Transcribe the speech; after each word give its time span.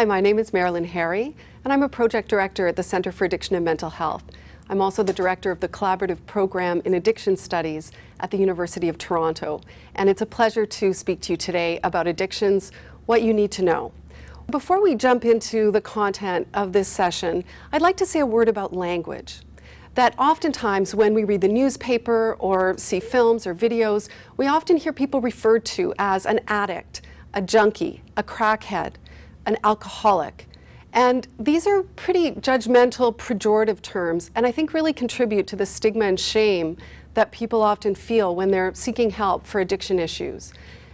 Hi, 0.00 0.06
my 0.06 0.22
name 0.22 0.38
is 0.38 0.54
Marilyn 0.54 0.84
Herie, 0.84 1.36
and 1.62 1.70
I'm 1.70 1.82
a 1.82 1.88
project 1.90 2.30
director 2.30 2.66
at 2.66 2.74
the 2.74 2.82
Center 2.82 3.12
for 3.12 3.26
Addiction 3.26 3.54
and 3.54 3.62
Mental 3.66 3.90
Health. 3.90 4.24
I'm 4.70 4.80
also 4.80 5.02
the 5.02 5.12
director 5.12 5.50
of 5.50 5.60
the 5.60 5.68
collaborative 5.68 6.24
program 6.24 6.80
in 6.86 6.94
addiction 6.94 7.36
studies 7.36 7.92
at 8.18 8.30
the 8.30 8.38
University 8.38 8.88
of 8.88 8.96
Toronto, 8.96 9.60
and 9.94 10.08
it's 10.08 10.22
a 10.22 10.24
pleasure 10.24 10.64
to 10.64 10.94
speak 10.94 11.20
to 11.20 11.34
you 11.34 11.36
today 11.36 11.80
about 11.84 12.06
addictions, 12.06 12.72
what 13.04 13.20
you 13.20 13.34
need 13.34 13.50
to 13.50 13.62
know. 13.62 13.92
Before 14.50 14.82
we 14.82 14.94
jump 14.94 15.26
into 15.26 15.70
the 15.70 15.82
content 15.82 16.48
of 16.54 16.72
this 16.72 16.88
session, 16.88 17.44
I'd 17.70 17.82
like 17.82 17.98
to 17.98 18.06
say 18.06 18.20
a 18.20 18.26
word 18.26 18.48
about 18.48 18.72
language. 18.72 19.40
That 19.96 20.18
oftentimes 20.18 20.94
when 20.94 21.12
we 21.12 21.24
read 21.24 21.42
the 21.42 21.48
newspaper 21.48 22.36
or 22.38 22.78
see 22.78 23.00
films 23.00 23.46
or 23.46 23.54
videos, 23.54 24.08
we 24.38 24.46
often 24.46 24.78
hear 24.78 24.94
people 24.94 25.20
referred 25.20 25.66
to 25.66 25.92
as 25.98 26.24
an 26.24 26.40
addict, 26.48 27.02
a 27.34 27.42
junkie, 27.42 28.02
a 28.16 28.22
crackhead 28.22 28.94
an 29.50 29.58
alcoholic. 29.64 30.46
And 30.92 31.26
these 31.38 31.66
are 31.66 31.82
pretty 31.82 32.32
judgmental, 32.32 33.14
pejorative 33.14 33.82
terms, 33.82 34.30
and 34.34 34.46
I 34.46 34.52
think 34.52 34.72
really 34.72 34.92
contribute 34.92 35.46
to 35.48 35.56
the 35.56 35.66
stigma 35.66 36.04
and 36.04 36.18
shame 36.18 36.76
that 37.14 37.32
people 37.32 37.62
often 37.62 37.94
feel 37.94 38.34
when 38.34 38.50
they're 38.50 38.72
seeking 38.74 39.10
help 39.10 39.46
for 39.46 39.60
addiction 39.60 39.98
issues. 39.98 40.52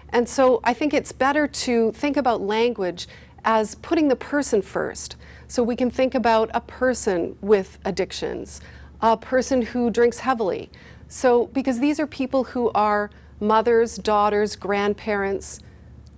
And 0.08 0.28
so 0.28 0.60
I 0.64 0.72
think 0.72 0.94
it's 0.94 1.12
better 1.12 1.46
to 1.46 1.92
think 1.92 2.16
about 2.16 2.40
language 2.40 3.06
as 3.44 3.74
putting 3.76 4.08
the 4.08 4.16
person 4.16 4.62
first. 4.62 5.16
So 5.48 5.62
we 5.62 5.76
can 5.76 5.90
think 5.90 6.14
about 6.14 6.50
a 6.54 6.60
person 6.60 7.36
with 7.40 7.78
addictions, 7.84 8.60
a 9.00 9.16
person 9.16 9.62
who 9.62 9.90
drinks 9.90 10.20
heavily. 10.20 10.70
So, 11.08 11.46
because 11.46 11.78
these 11.78 12.00
are 12.00 12.06
people 12.06 12.44
who 12.44 12.70
are 12.74 13.10
mothers, 13.38 13.96
daughters, 13.96 14.56
grandparents, 14.56 15.60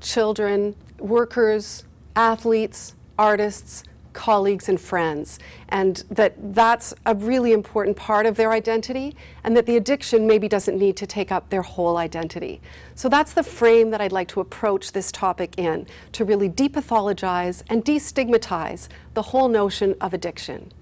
children, 0.00 0.74
workers, 0.98 1.84
athletes, 2.18 2.96
artists, 3.16 3.84
colleagues 4.12 4.68
and 4.68 4.80
friends 4.80 5.38
and 5.68 6.02
that 6.10 6.34
that's 6.52 6.92
a 7.06 7.14
really 7.14 7.52
important 7.52 7.96
part 7.96 8.26
of 8.26 8.34
their 8.36 8.50
identity 8.50 9.14
and 9.44 9.56
that 9.56 9.64
the 9.64 9.76
addiction 9.76 10.26
maybe 10.26 10.48
doesn't 10.48 10.76
need 10.76 10.96
to 10.96 11.06
take 11.06 11.30
up 11.30 11.48
their 11.50 11.62
whole 11.62 11.96
identity. 11.96 12.60
So 12.96 13.08
that's 13.08 13.32
the 13.32 13.44
frame 13.44 13.90
that 13.90 14.00
I'd 14.00 14.10
like 14.10 14.26
to 14.28 14.40
approach 14.40 14.90
this 14.90 15.12
topic 15.12 15.56
in 15.56 15.86
to 16.12 16.24
really 16.24 16.50
depathologize 16.50 17.62
and 17.68 17.84
destigmatize 17.84 18.88
the 19.14 19.22
whole 19.22 19.48
notion 19.48 19.94
of 20.00 20.12
addiction. 20.12 20.72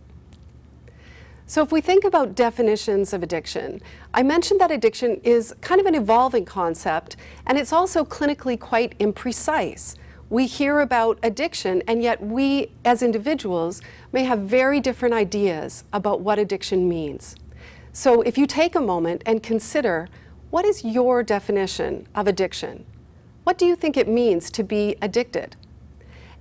So 1.47 1.63
if 1.63 1.71
we 1.71 1.83
think 1.83 2.05
about 2.05 2.35
definitions 2.35 3.13
of 3.13 3.23
addiction, 3.23 3.83
I 4.15 4.23
mentioned 4.23 4.61
that 4.61 4.71
addiction 4.71 5.21
is 5.23 5.55
kind 5.61 5.79
of 5.79 5.87
an 5.87 5.95
evolving 5.95 6.47
concept 6.47 7.17
and 7.47 7.59
it's 7.59 7.73
also 7.73 8.03
clinically 8.03 8.59
quite 8.59 8.99
imprecise 8.99 9.97
we 10.29 10.47
hear 10.47 10.81
about 10.81 11.19
addiction, 11.23 11.83
and 11.87 12.03
yet 12.03 12.23
we 12.23 12.73
as 12.85 13.03
individuals 13.03 13.81
may 14.13 14.25
have 14.25 14.41
very 14.41 14.81
different 14.81 15.15
ideas 15.15 15.85
about 15.93 16.21
what 16.21 16.39
addiction 16.39 16.89
means. 16.89 17.37
So 17.93 18.23
if 18.23 18.37
you 18.37 18.47
take 18.47 18.75
a 18.75 18.81
moment 18.81 19.23
and 19.25 19.43
consider 19.43 20.09
what 20.51 20.65
is 20.65 20.85
your 20.85 21.23
definition 21.23 22.07
of 22.15 22.27
addiction? 22.27 22.85
What 23.45 23.59
do 23.59 23.67
you 23.67 23.77
think 23.77 23.97
it 23.97 24.09
means 24.09 24.51
to 24.53 24.63
be 24.63 24.97
addicted? 25.01 25.57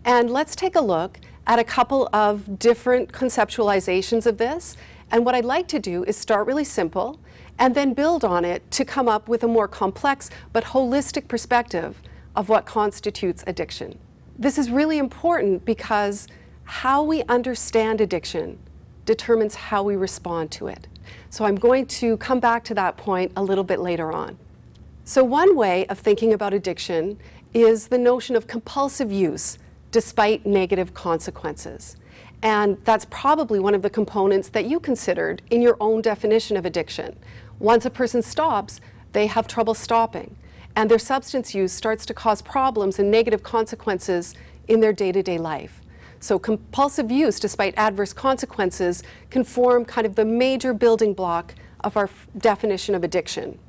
And 0.03 0.29
let's 0.29 0.55
take 0.55 0.75
a 0.75 0.81
look 0.81 1.19
at 1.47 1.59
a 1.59 1.63
couple 1.63 2.09
of 2.13 2.57
different 2.57 3.11
conceptualizations 3.11 4.25
of 4.25 4.37
this. 4.37 4.75
And 5.11 5.25
what 5.25 5.35
I'd 5.35 5.45
like 5.45 5.67
to 5.69 5.79
do 5.79 6.03
is 6.03 6.17
start 6.17 6.47
really 6.47 6.63
simple 6.63 7.19
and 7.59 7.75
then 7.75 7.93
build 7.93 8.25
on 8.25 8.43
it 8.43 8.69
to 8.71 8.83
come 8.83 9.07
up 9.07 9.27
with 9.29 9.43
a 9.43 9.47
more 9.47 9.67
complex 9.67 10.29
but 10.51 10.65
holistic 10.65 11.27
perspective 11.27 12.01
of 12.35 12.49
what 12.49 12.65
constitutes 12.65 13.43
addiction. 13.47 13.97
This 14.37 14.57
is 14.57 14.69
really 14.69 14.97
important 14.97 15.65
because 15.65 16.27
how 16.65 17.03
we 17.03 17.23
understand 17.23 18.01
addiction 18.01 18.59
determines 19.05 19.55
how 19.55 19.83
we 19.83 19.95
respond 19.95 20.51
to 20.51 20.67
it. 20.67 20.87
So 21.29 21.45
I'm 21.45 21.55
going 21.55 21.85
to 21.87 22.17
come 22.17 22.39
back 22.39 22.63
to 22.65 22.73
that 22.73 22.97
point 22.97 23.31
a 23.35 23.43
little 23.43 23.63
bit 23.63 23.79
later 23.79 24.11
on. 24.11 24.37
So 25.03 25.23
one 25.23 25.55
way 25.55 25.85
of 25.87 25.99
thinking 25.99 26.33
about 26.33 26.53
addiction 26.53 27.19
is 27.53 27.87
the 27.87 27.97
notion 27.97 28.35
of 28.35 28.47
compulsive 28.47 29.11
use 29.11 29.59
despite 29.91 30.45
negative 30.45 30.93
consequences. 30.93 31.95
And 32.41 32.77
that's 32.83 33.05
probably 33.09 33.59
one 33.59 33.75
of 33.75 33.81
the 33.81 33.89
components 33.89 34.49
that 34.49 34.65
you 34.65 34.79
considered 34.79 35.41
in 35.49 35.61
your 35.61 35.77
own 35.79 36.01
definition 36.01 36.57
of 36.57 36.65
addiction. 36.65 37.17
Once 37.59 37.85
a 37.85 37.89
person 37.89 38.21
stops, 38.21 38.81
they 39.13 39.27
have 39.27 39.47
trouble 39.47 39.73
stopping 39.73 40.35
and 40.75 40.91
their 40.91 40.99
substance 40.99 41.55
use 41.55 41.71
starts 41.71 42.05
to 42.05 42.13
cause 42.13 42.41
problems 42.41 42.99
and 42.99 43.09
negative 43.09 43.43
consequences 43.43 44.35
in 44.67 44.79
their 44.79 44.93
day 44.93 45.11
to 45.11 45.23
day 45.23 45.37
life. 45.37 45.81
So, 46.19 46.39
compulsive 46.39 47.11
use, 47.11 47.39
despite 47.39 47.77
adverse 47.77 48.13
consequences, 48.13 49.03
can 49.29 49.43
form 49.43 49.85
kind 49.85 50.07
of 50.07 50.15
the 50.15 50.25
major 50.25 50.73
building 50.73 51.13
block 51.13 51.53
of 51.81 51.95
our 51.97 52.09
definition 52.37 52.95
of 52.95 53.03
addiction. 53.03 53.59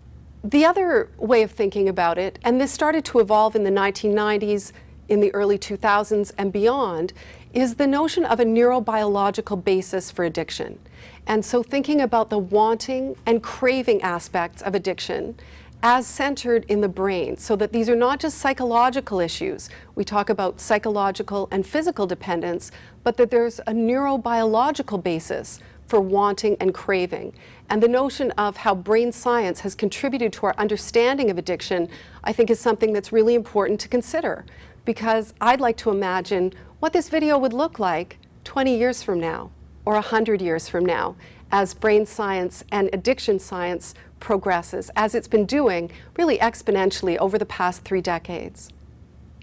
The 0.42 0.64
other 0.64 1.10
way 1.18 1.42
of 1.42 1.50
thinking 1.50 1.88
about 1.88 2.18
it, 2.18 2.38
and 2.44 2.60
this 2.60 2.72
started 2.72 3.04
to 3.06 3.18
evolve 3.18 3.56
in 3.56 3.64
the 3.64 3.70
1990s, 3.70 4.72
in 5.08 5.20
the 5.20 5.34
early 5.34 5.58
2000s, 5.58 6.32
and 6.38 6.52
beyond, 6.52 7.12
is 7.52 7.74
the 7.74 7.86
notion 7.86 8.24
of 8.24 8.40
a 8.40 8.44
neurobiological 8.44 9.62
basis 9.62 10.10
for 10.10 10.24
addiction. 10.24 10.78
And 11.26 11.44
so, 11.44 11.62
thinking 11.62 12.00
about 12.00 12.30
the 12.30 12.38
wanting 12.38 13.16
and 13.26 13.42
craving 13.42 14.02
aspects 14.02 14.62
of 14.62 14.74
addiction 14.74 15.36
as 15.82 16.06
centered 16.06 16.64
in 16.68 16.80
the 16.80 16.88
brain 16.88 17.36
so 17.36 17.54
that 17.56 17.72
these 17.72 17.88
are 17.88 17.96
not 17.96 18.18
just 18.20 18.38
psychological 18.38 19.20
issues. 19.20 19.68
We 19.94 20.04
talk 20.04 20.28
about 20.30 20.60
psychological 20.60 21.48
and 21.50 21.66
physical 21.66 22.06
dependence, 22.06 22.72
but 23.04 23.16
that 23.16 23.30
there's 23.30 23.58
a 23.60 23.72
neurobiological 23.72 25.02
basis 25.02 25.60
for 25.86 26.00
wanting 26.00 26.56
and 26.60 26.74
craving. 26.74 27.32
And 27.70 27.82
the 27.82 27.88
notion 27.88 28.32
of 28.32 28.58
how 28.58 28.74
brain 28.74 29.12
science 29.12 29.60
has 29.60 29.74
contributed 29.74 30.32
to 30.34 30.46
our 30.46 30.54
understanding 30.58 31.30
of 31.30 31.38
addiction, 31.38 31.88
I 32.24 32.32
think, 32.32 32.50
is 32.50 32.58
something 32.58 32.92
that's 32.92 33.12
really 33.12 33.34
important 33.34 33.78
to 33.80 33.88
consider. 33.88 34.44
Because 34.84 35.34
I'd 35.40 35.60
like 35.60 35.76
to 35.78 35.90
imagine 35.90 36.52
what 36.80 36.92
this 36.92 37.08
video 37.08 37.38
would 37.38 37.52
look 37.52 37.78
like 37.78 38.18
20 38.44 38.76
years 38.76 39.02
from 39.02 39.20
now 39.20 39.50
or 39.84 39.94
100 39.94 40.42
years 40.42 40.68
from 40.68 40.84
now 40.84 41.16
as 41.50 41.74
brain 41.74 42.04
science 42.06 42.64
and 42.72 42.90
addiction 42.92 43.38
science 43.38 43.94
progresses, 44.26 44.90
as 44.96 45.14
it's 45.14 45.28
been 45.28 45.46
doing 45.46 45.88
really 46.18 46.36
exponentially 46.38 47.16
over 47.18 47.38
the 47.38 47.46
past 47.46 47.84
three 47.84 48.00
decades. 48.00 48.70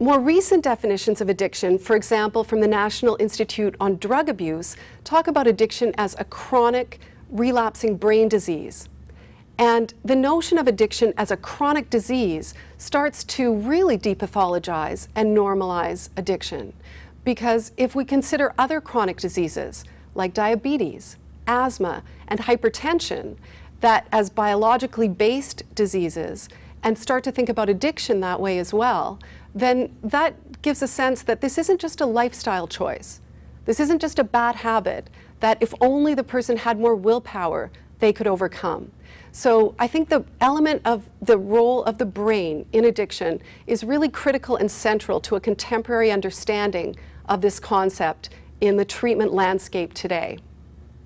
More 0.02 0.20
recent 0.20 0.62
definitions 0.62 1.22
of 1.22 1.30
addiction, 1.30 1.80
for 1.80 1.96
example, 1.96 2.44
from 2.44 2.60
the 2.60 2.68
National 2.68 3.16
Institute 3.18 3.78
on 3.80 3.96
Drug 3.96 4.28
Abuse, 4.28 4.76
talk 5.06 5.28
about 5.28 5.48
addiction 5.48 5.94
as 5.98 6.18
a 6.20 6.26
chronic, 6.26 7.00
relapsing 7.30 7.96
brain 7.96 8.28
disease. 8.28 8.90
And 9.58 9.94
the 10.04 10.18
notion 10.18 10.58
of 10.58 10.68
addiction 10.68 11.14
as 11.16 11.32
a 11.32 11.38
chronic 11.38 11.90
disease 11.90 12.54
starts 12.78 13.24
to 13.36 13.56
really 13.56 13.98
depathologize 13.98 15.08
and 15.16 15.38
normalize 15.38 16.10
addiction. 16.18 16.74
Because 17.24 17.72
if 17.78 17.96
we 17.96 18.04
consider 18.04 18.54
other 18.58 18.82
chronic 18.82 19.16
diseases 19.16 19.86
like 20.14 20.34
diabetes, 20.34 21.16
asthma, 21.48 22.04
and 22.28 22.42
hypertension, 22.42 23.38
that 23.84 24.08
as 24.14 24.30
biologically 24.30 25.10
based 25.10 25.62
diseases 25.76 26.48
and 26.84 26.98
start 26.98 27.22
to 27.22 27.34
think 27.34 27.50
about 27.50 27.68
addiction 27.68 28.22
that 28.22 28.40
way 28.40 28.58
as 28.58 28.74
well, 28.74 29.20
then 29.54 29.94
that 30.02 30.62
gives 30.62 30.82
a 30.82 30.88
sense 30.88 31.22
that 31.22 31.42
this 31.42 31.58
isn't 31.58 31.82
just 31.82 32.00
a 32.00 32.06
lifestyle 32.06 32.66
choice. 32.66 33.20
This 33.66 33.82
isn't 33.82 34.00
just 34.00 34.18
a 34.20 34.24
bad 34.24 34.56
habit 34.56 35.10
that 35.42 35.58
if 35.60 35.74
only 35.82 36.14
the 36.14 36.24
person 36.24 36.56
had 36.56 36.80
more 36.80 36.96
willpower, 36.96 37.72
they 38.00 38.14
could 38.14 38.26
overcome. 38.26 38.90
So 39.34 39.76
I 39.78 39.88
think 39.88 40.08
the 40.08 40.24
element 40.40 40.82
of 40.86 41.10
the 41.22 41.38
role 41.38 41.84
of 41.84 41.98
the 41.98 42.06
brain 42.06 42.66
in 42.72 42.86
addiction 42.86 43.42
is 43.68 43.84
really 43.84 44.08
critical 44.08 44.56
and 44.56 44.72
central 44.72 45.20
to 45.20 45.36
a 45.36 45.42
contemporary 45.42 46.10
understanding 46.10 46.96
of 47.26 47.42
this 47.42 47.60
concept 47.60 48.30
in 48.62 48.78
the 48.78 48.86
treatment 48.86 49.34
landscape 49.34 49.94
today 49.94 50.40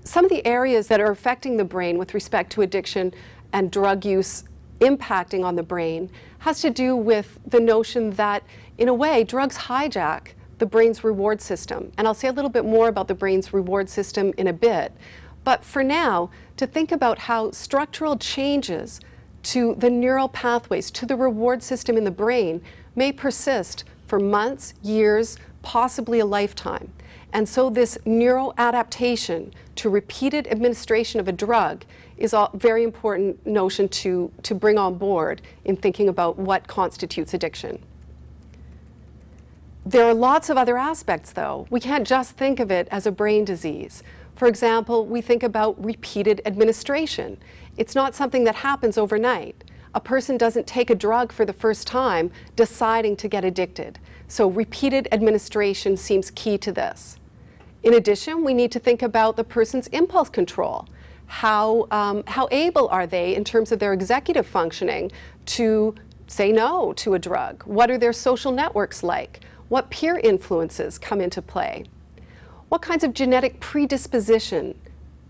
some 0.07 0.25
of 0.25 0.31
the 0.31 0.45
areas 0.45 0.88
that 0.88 1.00
are 1.00 1.12
affecting 1.12 1.57
the 1.57 1.65
brain 1.65 1.98
with 1.98 2.13
respect 2.13 2.51
to 2.54 2.62
addiction 2.62 3.13
and 3.54 3.71
drug 3.71 4.06
use 4.06 4.44
impacting 4.80 5.44
on 5.44 5.56
the 5.56 5.63
brain 5.63 6.09
has 6.39 6.62
to 6.62 6.69
do 6.69 6.95
with 6.95 7.39
the 7.45 7.59
notion 7.59 8.12
that, 8.12 8.44
in 8.77 8.88
a 8.88 8.94
way, 8.94 9.24
drugs 9.24 9.57
hijack 9.57 10.30
the 10.59 10.65
brain's 10.65 11.04
reward 11.04 11.42
system. 11.42 11.92
And 11.98 12.07
I'll 12.07 12.13
say 12.13 12.27
a 12.27 12.31
little 12.31 12.50
bit 12.50 12.65
more 12.65 12.88
about 12.88 13.07
the 13.07 13.15
brain's 13.15 13.54
reward 13.54 13.89
system 13.89 14.33
in 14.38 14.48
a 14.48 14.54
bit. 14.54 14.94
But 15.44 15.63
for 15.63 15.83
now, 15.83 16.30
to 16.57 16.68
think 16.68 16.92
about 16.92 17.19
how 17.19 17.51
structural 17.51 18.18
changes 18.18 19.00
to 19.44 19.75
the 19.75 19.89
neural 19.89 20.27
pathways, 20.27 20.92
to 20.92 21.06
the 21.06 21.15
reward 21.15 21.63
system 21.63 21.95
in 21.95 22.04
the 22.04 22.12
brain, 22.12 22.62
may 22.95 23.12
persist 23.12 23.83
for 24.06 24.19
months, 24.19 24.74
years, 24.81 25.38
possibly 25.62 26.19
a 26.19 26.25
lifetime. 26.25 26.92
And 27.33 27.47
so, 27.47 27.69
this 27.69 27.97
neuroadaptation 28.06 29.51
to 29.75 29.89
repeated 29.89 30.47
administration 30.47 31.19
of 31.19 31.27
a 31.27 31.31
drug 31.31 31.83
is 32.18 32.33
a 32.33 32.50
very 32.53 32.83
important 32.83 33.45
notion 33.45 33.89
to, 33.89 34.31
to 34.44 34.56
bring 34.56 34.77
on 34.77 34.97
board 34.97 35.41
in 35.65 35.75
thinking 35.75 36.09
about 36.09 36.38
what 36.38 36.68
constitutes 36.68 37.33
addiction. 37.33 37.79
There 39.85 40.06
are 40.06 40.13
lots 40.13 40.50
of 40.50 40.57
other 40.57 40.77
aspects, 40.77 41.31
though. 41.31 41.68
We 41.69 41.79
can't 41.79 42.07
just 42.07 42.31
think 42.33 42.59
of 42.59 42.71
it 42.71 42.88
as 42.91 43.06
a 43.06 43.12
brain 43.12 43.45
disease. 43.45 44.03
For 44.35 44.47
example, 44.47 45.06
we 45.06 45.21
think 45.21 45.44
about 45.44 45.81
repeated 45.83 46.41
administration. 46.45 47.38
It's 47.77 47.95
not 47.95 48.13
something 48.13 48.44
that 48.44 48.56
happens 48.56 48.97
overnight. 48.97 49.63
A 49.95 50.00
person 50.00 50.38
doesn't 50.38 50.68
take 50.68 50.89
a 50.89 50.95
drug 50.95 51.31
for 51.31 51.45
the 51.45 51.53
first 51.53 51.88
time 51.88 52.31
deciding 52.56 53.15
to 53.18 53.27
get 53.27 53.45
addicted. 53.45 53.97
So, 54.27 54.50
repeated 54.50 55.07
administration 55.12 55.95
seems 55.95 56.31
key 56.31 56.57
to 56.57 56.71
this. 56.71 57.18
In 57.83 57.94
addition, 57.94 58.44
we 58.44 58.53
need 58.53 58.71
to 58.74 58.79
think 58.79 59.01
about 59.01 59.38
the 59.38 59.44
person's 59.44 59.88
impulse 59.88 60.29
control. 60.29 60.88
How, 61.27 61.88
um, 61.91 62.24
how 62.27 62.47
able 62.51 62.89
are 62.89 63.07
they 63.07 63.35
in 63.35 63.44
terms 63.44 63.71
of 63.71 63.79
their 63.79 63.94
executive 63.94 64.45
functioning 64.45 65.12
to 65.47 65.95
say 66.27 66.51
no 66.51 66.91
to 66.94 67.13
a 67.13 67.19
drug? 67.19 67.63
What 67.63 67.89
are 67.89 67.97
their 67.97 68.13
social 68.13 68.51
networks 68.51 69.03
like? 69.03 69.41
What 69.69 69.89
peer 69.89 70.18
influences 70.18 70.97
come 70.97 71.21
into 71.21 71.41
play? 71.41 71.85
What 72.69 72.81
kinds 72.81 73.03
of 73.03 73.13
genetic 73.13 73.62
predisposition 73.62 74.77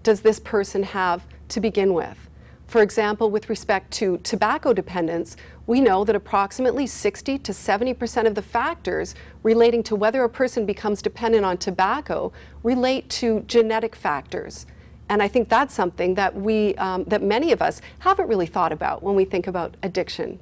does 0.02 0.22
this 0.22 0.40
person 0.40 0.84
have 0.84 1.28
to 1.50 1.60
begin 1.60 1.94
with? 1.94 2.27
For 2.68 2.82
example, 2.82 3.32
with 3.32 3.50
respect 3.50 3.92
to 3.92 4.18
tobacco 4.20 4.74
dependence, 4.74 5.38
we 5.66 5.80
know 5.80 6.04
that 6.04 6.16
approximately 6.16 6.86
60 6.86 7.38
to 7.40 7.52
70% 7.54 8.28
of 8.28 8.36
the 8.36 8.42
factors 8.42 9.16
relating 9.42 9.84
to 9.84 9.96
whether 9.96 10.24
a 10.24 10.30
person 10.30 10.66
becomes 10.66 11.02
dependent 11.02 11.46
on 11.46 11.58
tobacco 11.58 12.34
relate 12.64 13.10
to 13.10 13.42
genetic 13.48 13.96
factors. 13.96 14.66
And 15.08 15.24
I 15.24 15.30
think 15.30 15.48
that's 15.48 15.74
something 15.74 16.16
that 16.16 16.36
we, 16.36 16.76
um, 16.76 17.06
that 17.06 17.24
many 17.24 17.54
of 17.54 17.62
us 17.62 17.82
haven't 18.00 18.28
really 18.28 18.46
thought 18.46 18.74
about 18.74 19.02
when 19.02 19.16
we 19.16 19.24
think 19.24 19.48
about 19.48 19.78
addiction. 19.82 20.38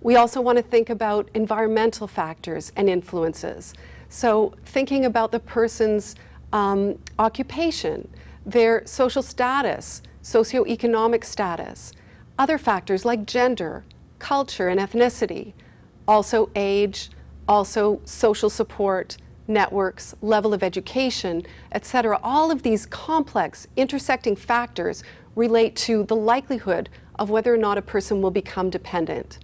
We 0.00 0.16
also 0.16 0.40
want 0.40 0.56
to 0.56 0.62
think 0.62 0.88
about 0.88 1.28
environmental 1.34 2.06
factors 2.06 2.72
and 2.76 2.88
influences. 2.88 3.74
So, 4.08 4.54
thinking 4.64 5.04
about 5.04 5.30
the 5.30 5.38
person's 5.40 6.16
um, 6.52 6.98
occupation, 7.18 8.08
their 8.44 8.84
social 8.86 9.22
status, 9.22 10.02
socioeconomic 10.22 11.24
status, 11.24 11.92
other 12.38 12.58
factors 12.58 13.04
like 13.04 13.26
gender, 13.26 13.84
culture, 14.18 14.68
and 14.68 14.80
ethnicity, 14.80 15.52
also 16.06 16.50
age, 16.54 17.10
also 17.48 18.00
social 18.04 18.48
support, 18.48 19.16
networks, 19.48 20.14
level 20.22 20.54
of 20.54 20.62
education, 20.62 21.44
etc. 21.72 22.18
All 22.22 22.50
of 22.50 22.62
these 22.62 22.86
complex 22.86 23.66
intersecting 23.76 24.36
factors 24.36 25.02
relate 25.34 25.74
to 25.76 26.04
the 26.04 26.16
likelihood 26.16 26.88
of 27.18 27.30
whether 27.30 27.52
or 27.52 27.58
not 27.58 27.78
a 27.78 27.82
person 27.82 28.22
will 28.22 28.30
become 28.30 28.70
dependent. 28.70 29.38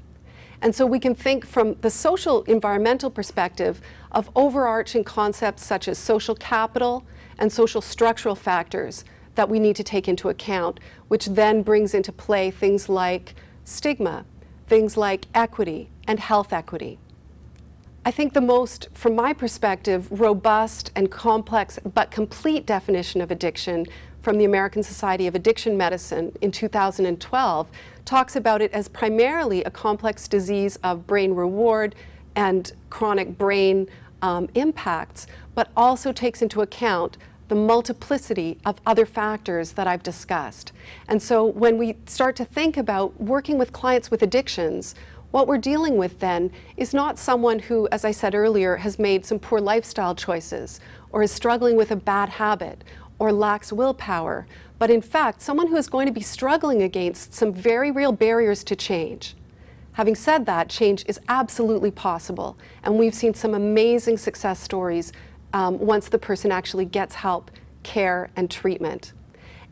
And 0.61 0.75
so 0.75 0.87
we 0.87 0.99
can 0.99 1.15
think 1.15 1.47
from 1.47 1.77
the 1.81 1.91
social 1.91 2.43
environmental 2.45 3.11
perspective 3.11 3.81
of 4.11 4.31
overarching 4.35 5.05
concepts 5.05 5.65
such 5.65 5.87
as 5.87 5.99
social 5.99 6.35
capital 6.35 7.05
and 7.39 7.53
social 7.53 7.81
structural 7.81 8.35
factors 8.35 9.05
that 9.39 9.49
we 9.49 9.61
need 9.61 9.77
to 9.77 9.85
take 9.85 10.09
into 10.09 10.29
account, 10.29 10.81
which 11.07 11.27
then 11.27 11.63
brings 11.63 11.95
into 11.95 12.11
play 12.11 12.51
things 12.51 12.89
like 12.89 13.37
stigma, 13.63 14.25
things 14.67 14.97
like 14.97 15.27
equity 15.33 15.89
and 16.09 16.19
health 16.19 16.53
equity. 16.53 16.99
I 18.05 18.11
think 18.11 18.33
the 18.33 18.41
most, 18.41 18.89
from 18.95 19.15
my 19.15 19.33
perspective, 19.33 20.09
robust 20.11 20.91
and 20.97 21.09
complex 21.09 21.79
but 21.95 22.11
complete 22.11 22.67
definition 22.67 23.21
of 23.21 23.31
addiction 23.31 23.87
from 24.21 24.39
the 24.39 24.45
American 24.45 24.83
Society 24.83 25.29
of 25.29 25.37
Addiction 25.37 25.77
Medicine 25.77 26.37
in 26.41 26.51
2012 26.51 27.71
talks 28.05 28.35
about 28.35 28.61
it 28.61 28.73
as 28.73 28.89
primarily 28.89 29.63
a 29.63 29.71
complex 29.71 30.27
disease 30.27 30.81
of 30.83 31.07
brain 31.07 31.33
reward 31.33 31.95
and 32.35 32.73
chronic 32.91 33.39
brain 33.39 33.87
um, 34.21 34.49
impacts, 34.57 35.29
but 35.55 35.71
also 35.77 36.11
takes 36.11 36.43
into 36.43 36.61
account 36.61 37.19
the 37.49 37.55
multiplicity 37.55 38.59
of 38.65 38.81
other 38.87 39.07
factors 39.07 39.73
that 39.73 39.87
I've 39.87 40.03
discussed. 40.03 40.73
And 41.09 41.23
so 41.23 41.45
when 41.45 41.79
we 41.79 41.97
start 42.07 42.37
to 42.37 42.45
think 42.45 42.77
about 42.77 43.21
working 43.21 43.59
with 43.59 43.73
clients 43.73 44.11
with 44.11 44.23
addictions, 44.23 44.95
what 45.31 45.47
we're 45.47 45.59
dealing 45.59 45.97
with 45.97 46.21
then 46.21 46.51
is 46.77 46.95
not 46.95 47.19
someone 47.19 47.59
who, 47.59 47.89
as 47.93 48.05
I 48.05 48.13
said 48.13 48.35
earlier, 48.35 48.77
has 48.77 48.99
made 48.99 49.27
some 49.27 49.39
poor 49.39 49.61
lifestyle 49.61 50.15
choices 50.15 50.81
or 51.11 51.23
is 51.23 51.33
struggling 51.33 51.77
with 51.77 51.91
a 51.91 51.97
bad 51.97 52.31
habit 52.31 52.85
or 53.19 53.33
lacks 53.33 53.73
willpower, 53.73 54.47
but 54.79 54.91
in 54.91 55.03
fact, 55.03 55.43
someone 55.43 55.67
who 55.67 55.77
is 55.77 55.89
going 55.89 56.07
to 56.07 56.13
be 56.13 56.21
struggling 56.21 56.83
against 56.83 57.35
some 57.35 57.53
very 57.53 57.91
real 57.91 58.13
barriers 58.13 58.63
to 58.65 58.77
change. 58.77 59.35
Having 59.93 60.15
said 60.15 60.47
that, 60.47 60.69
change 60.69 61.05
is 61.09 61.19
absolutely 61.29 61.91
possible, 61.91 62.57
and 62.85 62.99
we've 62.99 63.15
seen 63.15 63.35
some 63.35 63.55
amazing 63.55 64.17
success 64.17 64.61
stories 64.61 65.13
um, 65.53 65.79
once 65.79 66.09
the 66.09 66.19
person 66.19 66.53
actually 66.53 66.85
gets 66.85 67.17
help, 67.17 67.51
care, 67.83 68.31
and 68.37 68.51
treatment. 68.51 69.13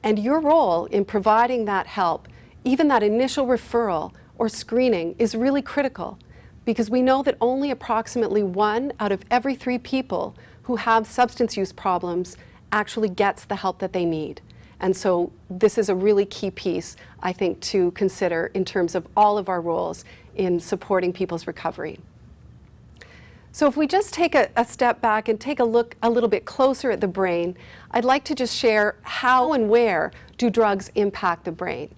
And 0.02 0.18
your 0.18 0.40
role 0.40 0.86
in 0.86 1.04
providing 1.04 1.64
that 1.64 1.86
help, 1.86 2.28
even 2.64 2.88
that 2.88 3.02
initial 3.02 3.46
referral 3.46 4.12
or 4.38 4.48
screening, 4.48 5.14
is 5.18 5.34
really 5.34 5.62
critical 5.62 6.18
because 6.64 6.90
we 6.90 7.00
know 7.00 7.22
that 7.22 7.36
only 7.40 7.70
approximately 7.70 8.42
one 8.42 8.92
out 8.98 9.12
of 9.12 9.24
every 9.30 9.54
three 9.54 9.78
people 9.78 10.34
who 10.62 10.76
have 10.76 11.06
substance 11.06 11.56
use 11.56 11.72
problems 11.72 12.36
actually 12.72 13.08
gets 13.08 13.44
the 13.44 13.56
help 13.56 13.78
that 13.78 13.92
they 13.92 14.04
need. 14.04 14.40
And 14.80 14.96
so 14.96 15.32
this 15.48 15.78
is 15.78 15.88
a 15.88 15.94
really 15.94 16.26
key 16.26 16.50
piece, 16.50 16.96
I 17.22 17.32
think, 17.32 17.60
to 17.62 17.92
consider 17.92 18.50
in 18.52 18.64
terms 18.64 18.94
of 18.94 19.06
all 19.16 19.38
of 19.38 19.48
our 19.48 19.60
roles 19.60 20.04
in 20.34 20.60
supporting 20.60 21.12
people's 21.12 21.46
recovery. 21.46 21.98
So 23.56 23.66
if 23.66 23.74
we 23.74 23.86
just 23.86 24.12
take 24.12 24.34
a, 24.34 24.50
a, 24.54 24.66
step 24.66 25.00
back 25.00 25.30
and 25.30 25.40
take 25.40 25.60
a 25.60 25.64
look 25.64 25.96
a 26.02 26.10
little 26.10 26.28
bit 26.28 26.44
closer 26.44 26.90
at 26.90 27.00
the 27.00 27.08
brain, 27.08 27.56
I'd 27.90 28.04
like 28.04 28.22
to 28.24 28.34
just 28.34 28.54
share 28.54 28.96
how 29.00 29.54
and 29.54 29.70
where 29.70 30.12
do 30.36 30.50
drugs 30.50 30.90
impact 30.94 31.46
the 31.46 31.52
brain. 31.52 31.94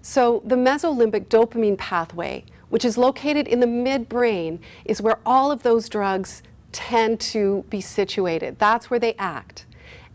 So 0.00 0.40
the 0.46 0.56
mesolimbic 0.56 1.26
dopamine 1.26 1.76
pathway, 1.76 2.46
which 2.70 2.82
is 2.82 2.96
located 2.96 3.46
in 3.46 3.60
the 3.60 3.66
midbrain, 3.66 4.60
is 4.86 5.02
where 5.02 5.18
all 5.26 5.50
of 5.52 5.62
those 5.62 5.90
drugs 5.90 6.42
tend 6.72 7.20
to 7.20 7.66
be 7.68 7.82
situated. 7.82 8.58
That's 8.58 8.88
where 8.88 8.98
they 8.98 9.12
act. 9.18 9.66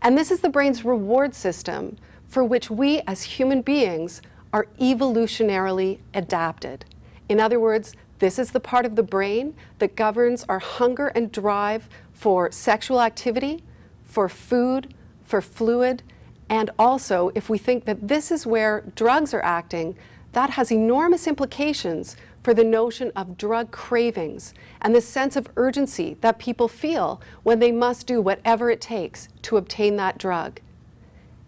And 0.02 0.18
this 0.18 0.32
is 0.32 0.40
the 0.40 0.48
brain's 0.48 0.84
reward 0.84 1.32
system 1.32 1.96
for 2.26 2.42
which 2.42 2.72
we 2.72 3.02
as 3.06 3.22
human 3.22 3.62
beings 3.62 4.20
are 4.52 4.66
evolutionarily 4.80 6.00
adapted. 6.12 6.86
In 7.28 7.38
other 7.38 7.60
words, 7.60 7.94
this 8.18 8.38
is 8.38 8.50
the 8.50 8.60
part 8.60 8.84
of 8.84 8.96
the 8.96 9.02
brain 9.02 9.54
that 9.78 9.96
governs 9.96 10.44
our 10.48 10.58
hunger 10.58 11.08
and 11.08 11.30
drive 11.30 11.88
for 12.12 12.50
sexual 12.50 13.00
activity, 13.00 13.62
for 14.04 14.28
food, 14.28 14.94
for 15.24 15.40
fluid, 15.40 16.02
and 16.48 16.70
also 16.78 17.30
if 17.34 17.48
we 17.48 17.58
think 17.58 17.84
that 17.84 18.08
this 18.08 18.30
is 18.30 18.46
where 18.46 18.84
drugs 18.94 19.34
are 19.34 19.44
acting, 19.44 19.96
that 20.32 20.50
has 20.50 20.72
enormous 20.72 21.26
implications 21.26 22.16
for 22.42 22.54
the 22.54 22.64
notion 22.64 23.12
of 23.14 23.36
drug 23.36 23.70
cravings 23.70 24.54
and 24.80 24.94
the 24.94 25.00
sense 25.00 25.36
of 25.36 25.50
urgency 25.56 26.16
that 26.20 26.38
people 26.38 26.68
feel 26.68 27.20
when 27.42 27.58
they 27.58 27.72
must 27.72 28.06
do 28.06 28.20
whatever 28.20 28.70
it 28.70 28.80
takes 28.80 29.28
to 29.42 29.56
obtain 29.56 29.96
that 29.96 30.18
drug. 30.18 30.60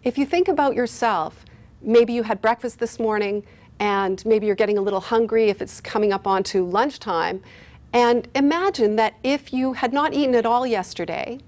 If 0.02 0.18
you 0.18 0.26
think 0.26 0.48
about 0.48 0.74
yourself, 0.74 1.44
maybe 1.80 2.12
you 2.12 2.24
had 2.24 2.42
breakfast 2.42 2.78
this 2.78 2.98
morning 2.98 3.44
and 3.80 4.24
maybe 4.26 4.46
you're 4.46 4.54
getting 4.54 4.78
a 4.78 4.82
little 4.82 5.00
hungry 5.00 5.48
if 5.48 5.60
it's 5.60 5.80
coming 5.80 6.12
up 6.12 6.26
onto 6.26 6.64
lunchtime. 6.64 7.42
And 7.92 8.28
imagine 8.34 8.96
that 8.96 9.14
if 9.24 9.52
you 9.52 9.72
had 9.72 9.92
not 9.92 10.12
eaten 10.12 10.34
at 10.34 10.46
all 10.46 10.66
yesterday 10.66 11.40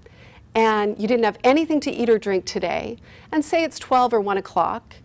and 0.55 0.99
you 0.99 1.07
didn't 1.07 1.23
have 1.23 1.37
anything 1.43 1.79
to 1.81 1.91
eat 1.91 2.09
or 2.09 2.19
drink 2.19 2.45
today, 2.45 2.97
and 3.31 3.43
say 3.43 3.63
it's 3.63 3.79
12 3.79 4.13
or 4.13 4.21
1 4.21 4.37
o'clock, 4.37 4.95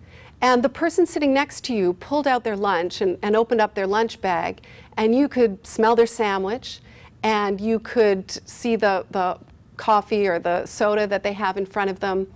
and 0.40 0.62
the 0.62 0.68
person 0.68 1.06
sitting 1.06 1.32
next 1.32 1.64
to 1.64 1.74
you 1.74 1.94
pulled 1.94 2.26
out 2.26 2.44
their 2.44 2.56
lunch 2.56 3.00
and, 3.00 3.18
and 3.22 3.34
opened 3.34 3.60
up 3.60 3.74
their 3.74 3.86
lunch 3.86 4.20
bag, 4.20 4.60
and 4.96 5.14
you 5.14 5.26
could 5.26 5.66
smell 5.66 5.96
their 5.96 6.06
sandwich, 6.06 6.80
and 7.22 7.60
you 7.60 7.78
could 7.78 8.30
see 8.46 8.76
the, 8.76 9.06
the 9.10 9.38
coffee 9.78 10.28
or 10.28 10.38
the 10.38 10.66
soda 10.66 11.06
that 11.06 11.22
they 11.22 11.32
have 11.32 11.56
in 11.56 11.64
front 11.64 11.88
of 11.88 12.00
them, 12.00 12.26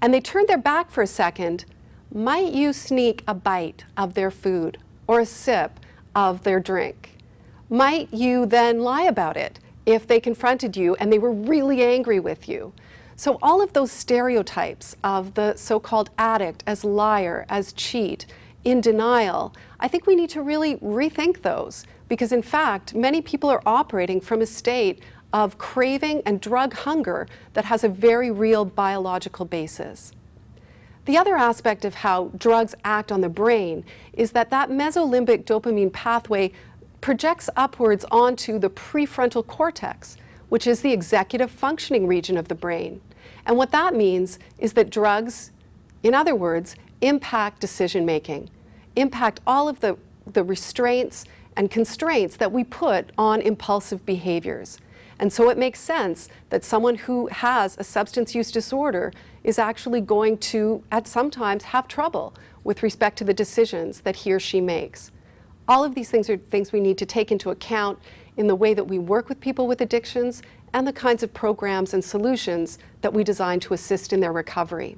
and 0.00 0.12
they 0.12 0.20
turned 0.20 0.48
their 0.48 0.58
back 0.58 0.90
for 0.90 1.02
a 1.02 1.06
second, 1.06 1.64
might 2.16 2.54
you 2.54 2.72
sneak 2.72 3.22
a 3.28 3.34
bite 3.34 3.84
of 3.94 4.14
their 4.14 4.30
food 4.30 4.78
or 5.06 5.20
a 5.20 5.26
sip 5.26 5.78
of 6.14 6.44
their 6.44 6.58
drink? 6.58 7.10
Might 7.68 8.10
you 8.10 8.46
then 8.46 8.80
lie 8.80 9.02
about 9.02 9.36
it 9.36 9.60
if 9.84 10.06
they 10.06 10.18
confronted 10.18 10.78
you 10.78 10.94
and 10.94 11.12
they 11.12 11.18
were 11.18 11.30
really 11.30 11.82
angry 11.82 12.18
with 12.18 12.48
you? 12.48 12.72
So, 13.16 13.38
all 13.42 13.60
of 13.60 13.74
those 13.74 13.92
stereotypes 13.92 14.96
of 15.04 15.34
the 15.34 15.56
so 15.56 15.78
called 15.78 16.08
addict 16.16 16.64
as 16.66 16.84
liar, 16.84 17.44
as 17.50 17.74
cheat, 17.74 18.24
in 18.64 18.80
denial, 18.80 19.54
I 19.78 19.86
think 19.86 20.06
we 20.06 20.16
need 20.16 20.30
to 20.30 20.42
really 20.42 20.76
rethink 20.76 21.42
those 21.42 21.84
because, 22.08 22.32
in 22.32 22.42
fact, 22.42 22.94
many 22.94 23.20
people 23.20 23.50
are 23.50 23.62
operating 23.66 24.22
from 24.22 24.40
a 24.40 24.46
state 24.46 25.02
of 25.34 25.58
craving 25.58 26.22
and 26.24 26.40
drug 26.40 26.72
hunger 26.72 27.28
that 27.52 27.66
has 27.66 27.84
a 27.84 27.90
very 27.90 28.30
real 28.30 28.64
biological 28.64 29.44
basis. 29.44 30.12
The 31.06 31.16
other 31.16 31.36
aspect 31.36 31.84
of 31.84 31.94
how 31.94 32.32
drugs 32.36 32.74
act 32.84 33.12
on 33.12 33.20
the 33.20 33.28
brain 33.28 33.84
is 34.12 34.32
that 34.32 34.50
that 34.50 34.70
mesolimbic 34.70 35.44
dopamine 35.44 35.92
pathway 35.92 36.50
projects 37.00 37.48
upwards 37.56 38.04
onto 38.10 38.58
the 38.58 38.68
prefrontal 38.68 39.46
cortex, 39.46 40.16
which 40.48 40.66
is 40.66 40.80
the 40.80 40.92
executive 40.92 41.50
functioning 41.50 42.08
region 42.08 42.36
of 42.36 42.48
the 42.48 42.56
brain. 42.56 43.00
And 43.46 43.56
what 43.56 43.70
that 43.70 43.94
means 43.94 44.40
is 44.58 44.72
that 44.72 44.90
drugs, 44.90 45.52
in 46.02 46.12
other 46.12 46.34
words, 46.34 46.74
impact 47.00 47.60
decision 47.60 48.04
making, 48.04 48.50
impact 48.96 49.38
all 49.46 49.68
of 49.68 49.78
the, 49.78 49.96
the 50.26 50.42
restraints 50.42 51.24
and 51.56 51.70
constraints 51.70 52.36
that 52.36 52.50
we 52.50 52.64
put 52.64 53.10
on 53.16 53.40
impulsive 53.40 54.04
behaviors. 54.04 54.78
And 55.18 55.32
so 55.32 55.48
it 55.48 55.56
makes 55.56 55.80
sense 55.80 56.28
that 56.50 56.64
someone 56.64 56.96
who 56.96 57.28
has 57.28 57.76
a 57.78 57.84
substance 57.84 58.34
use 58.34 58.50
disorder 58.50 59.12
is 59.42 59.58
actually 59.58 60.00
going 60.00 60.38
to, 60.38 60.82
at 60.92 61.06
sometimes, 61.06 61.64
have 61.64 61.88
trouble 61.88 62.34
with 62.64 62.82
respect 62.82 63.16
to 63.18 63.24
the 63.24 63.32
decisions 63.32 64.00
that 64.00 64.16
he 64.16 64.32
or 64.32 64.40
she 64.40 64.60
makes. 64.60 65.10
All 65.68 65.84
of 65.84 65.94
these 65.94 66.10
things 66.10 66.28
are 66.28 66.36
things 66.36 66.72
we 66.72 66.80
need 66.80 66.98
to 66.98 67.06
take 67.06 67.32
into 67.32 67.50
account 67.50 67.98
in 68.36 68.46
the 68.46 68.54
way 68.54 68.74
that 68.74 68.84
we 68.84 68.98
work 68.98 69.28
with 69.28 69.40
people 69.40 69.66
with 69.66 69.80
addictions 69.80 70.42
and 70.72 70.86
the 70.86 70.92
kinds 70.92 71.22
of 71.22 71.32
programs 71.32 71.94
and 71.94 72.04
solutions 72.04 72.78
that 73.00 73.12
we 73.12 73.24
design 73.24 73.60
to 73.60 73.72
assist 73.72 74.12
in 74.12 74.20
their 74.20 74.32
recovery. 74.32 74.96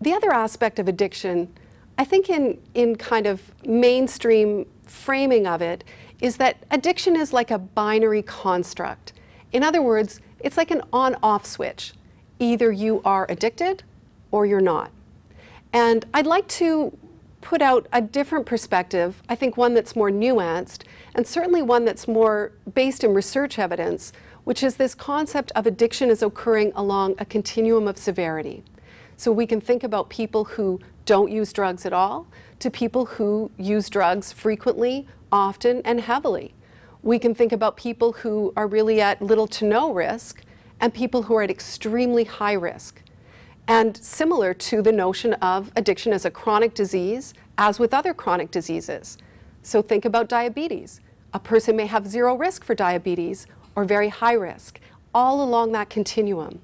The 0.00 0.12
other 0.12 0.32
aspect 0.32 0.78
of 0.78 0.88
addiction, 0.88 1.52
I 1.96 2.04
think, 2.04 2.28
in, 2.28 2.58
in 2.74 2.96
kind 2.96 3.26
of 3.26 3.40
mainstream 3.64 4.66
framing 4.82 5.46
of 5.46 5.62
it, 5.62 5.84
is 6.20 6.36
that 6.38 6.56
addiction 6.70 7.16
is 7.16 7.32
like 7.32 7.50
a 7.50 7.58
binary 7.58 8.22
construct. 8.22 9.12
In 9.52 9.62
other 9.62 9.82
words, 9.82 10.20
it's 10.40 10.56
like 10.56 10.70
an 10.70 10.82
on 10.92 11.16
off 11.22 11.46
switch. 11.46 11.92
Either 12.38 12.70
you 12.70 13.00
are 13.04 13.26
addicted 13.28 13.82
or 14.30 14.46
you're 14.46 14.60
not. 14.60 14.90
And 15.72 16.04
I'd 16.12 16.26
like 16.26 16.48
to 16.48 16.96
put 17.40 17.62
out 17.62 17.86
a 17.92 18.00
different 18.00 18.44
perspective, 18.44 19.22
I 19.28 19.34
think 19.34 19.56
one 19.56 19.74
that's 19.74 19.94
more 19.94 20.10
nuanced, 20.10 20.82
and 21.14 21.26
certainly 21.26 21.62
one 21.62 21.84
that's 21.84 22.08
more 22.08 22.52
based 22.74 23.04
in 23.04 23.14
research 23.14 23.58
evidence, 23.58 24.12
which 24.44 24.62
is 24.62 24.76
this 24.76 24.94
concept 24.94 25.52
of 25.54 25.66
addiction 25.66 26.10
is 26.10 26.22
occurring 26.22 26.72
along 26.74 27.14
a 27.18 27.24
continuum 27.24 27.86
of 27.86 27.98
severity. 27.98 28.64
So 29.16 29.32
we 29.32 29.46
can 29.46 29.60
think 29.60 29.84
about 29.84 30.08
people 30.08 30.44
who 30.44 30.80
don't 31.06 31.32
use 31.32 31.52
drugs 31.52 31.86
at 31.86 31.92
all 31.92 32.26
to 32.58 32.70
people 32.70 33.06
who 33.06 33.50
use 33.56 33.88
drugs 33.88 34.32
frequently, 34.32 35.06
often, 35.32 35.80
and 35.84 36.00
heavily. 36.00 36.54
We 37.02 37.18
can 37.18 37.34
think 37.34 37.52
about 37.52 37.76
people 37.76 38.12
who 38.12 38.52
are 38.56 38.66
really 38.66 39.00
at 39.00 39.22
little 39.22 39.46
to 39.48 39.64
no 39.64 39.92
risk 39.92 40.42
and 40.80 40.92
people 40.92 41.22
who 41.22 41.36
are 41.36 41.42
at 41.42 41.50
extremely 41.50 42.24
high 42.24 42.52
risk. 42.52 43.02
And 43.68 43.96
similar 43.96 44.52
to 44.54 44.82
the 44.82 44.92
notion 44.92 45.34
of 45.34 45.72
addiction 45.76 46.12
as 46.12 46.24
a 46.24 46.30
chronic 46.30 46.74
disease, 46.74 47.34
as 47.58 47.78
with 47.78 47.94
other 47.94 48.12
chronic 48.12 48.50
diseases. 48.50 49.18
So 49.62 49.82
think 49.82 50.04
about 50.04 50.28
diabetes. 50.28 51.00
A 51.32 51.40
person 51.40 51.76
may 51.76 51.86
have 51.86 52.06
zero 52.06 52.34
risk 52.36 52.64
for 52.64 52.74
diabetes 52.74 53.46
or 53.74 53.84
very 53.84 54.08
high 54.08 54.34
risk, 54.34 54.80
all 55.14 55.42
along 55.42 55.72
that 55.72 55.90
continuum. 55.90 56.60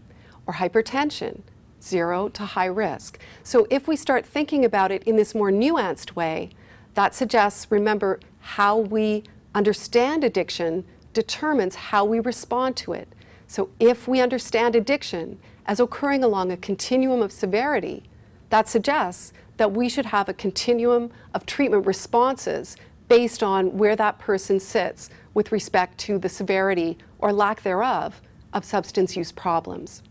Or 0.47 0.55
hypertension, 0.55 1.43
zero 1.83 2.29
to 2.29 2.45
high 2.45 2.67
risk. 2.67 3.19
So 3.43 3.67
if 3.71 3.89
we 3.89 3.97
start 3.97 4.25
thinking 4.25 4.65
about 4.65 4.93
it 4.93 5.03
in 5.05 5.17
this 5.17 5.35
more 5.35 5.51
nuanced 5.51 6.15
way, 6.15 6.51
that 6.95 7.15
suggests, 7.15 7.67
remember, 7.71 8.21
how 8.41 8.77
we 8.77 9.25
understand 9.55 10.25
addiction 10.25 10.85
determines 11.13 11.75
how 11.75 12.05
we 12.05 12.21
respond 12.21 12.77
to 12.77 12.93
it. 12.93 13.09
So 13.47 13.71
if 13.79 14.09
we 14.09 14.21
understand 14.21 14.75
addiction 14.75 15.39
as 15.67 15.79
occurring 15.79 16.25
along 16.25 16.51
a 16.51 16.57
continuum 16.57 17.23
of 17.23 17.33
severity, 17.33 18.05
that 18.51 18.69
suggests 18.69 19.33
that 19.57 19.73
we 19.73 19.89
should 19.89 20.07
have 20.07 20.29
a 20.29 20.35
continuum 20.35 21.11
of 21.35 21.47
treatment 21.47 21.87
responses 21.87 22.77
based 23.09 23.43
on 23.43 23.77
where 23.77 23.95
that 23.97 24.19
person 24.19 24.59
sits 24.59 25.11
with 25.35 25.53
respect 25.53 25.99
to 25.99 26.19
the 26.19 26.29
severity 26.29 26.97
or 27.19 27.33
lack 27.33 27.63
thereof 27.63 28.21
of 28.53 28.65
substance 28.65 29.17
use 29.17 29.33
problems. 29.33 30.03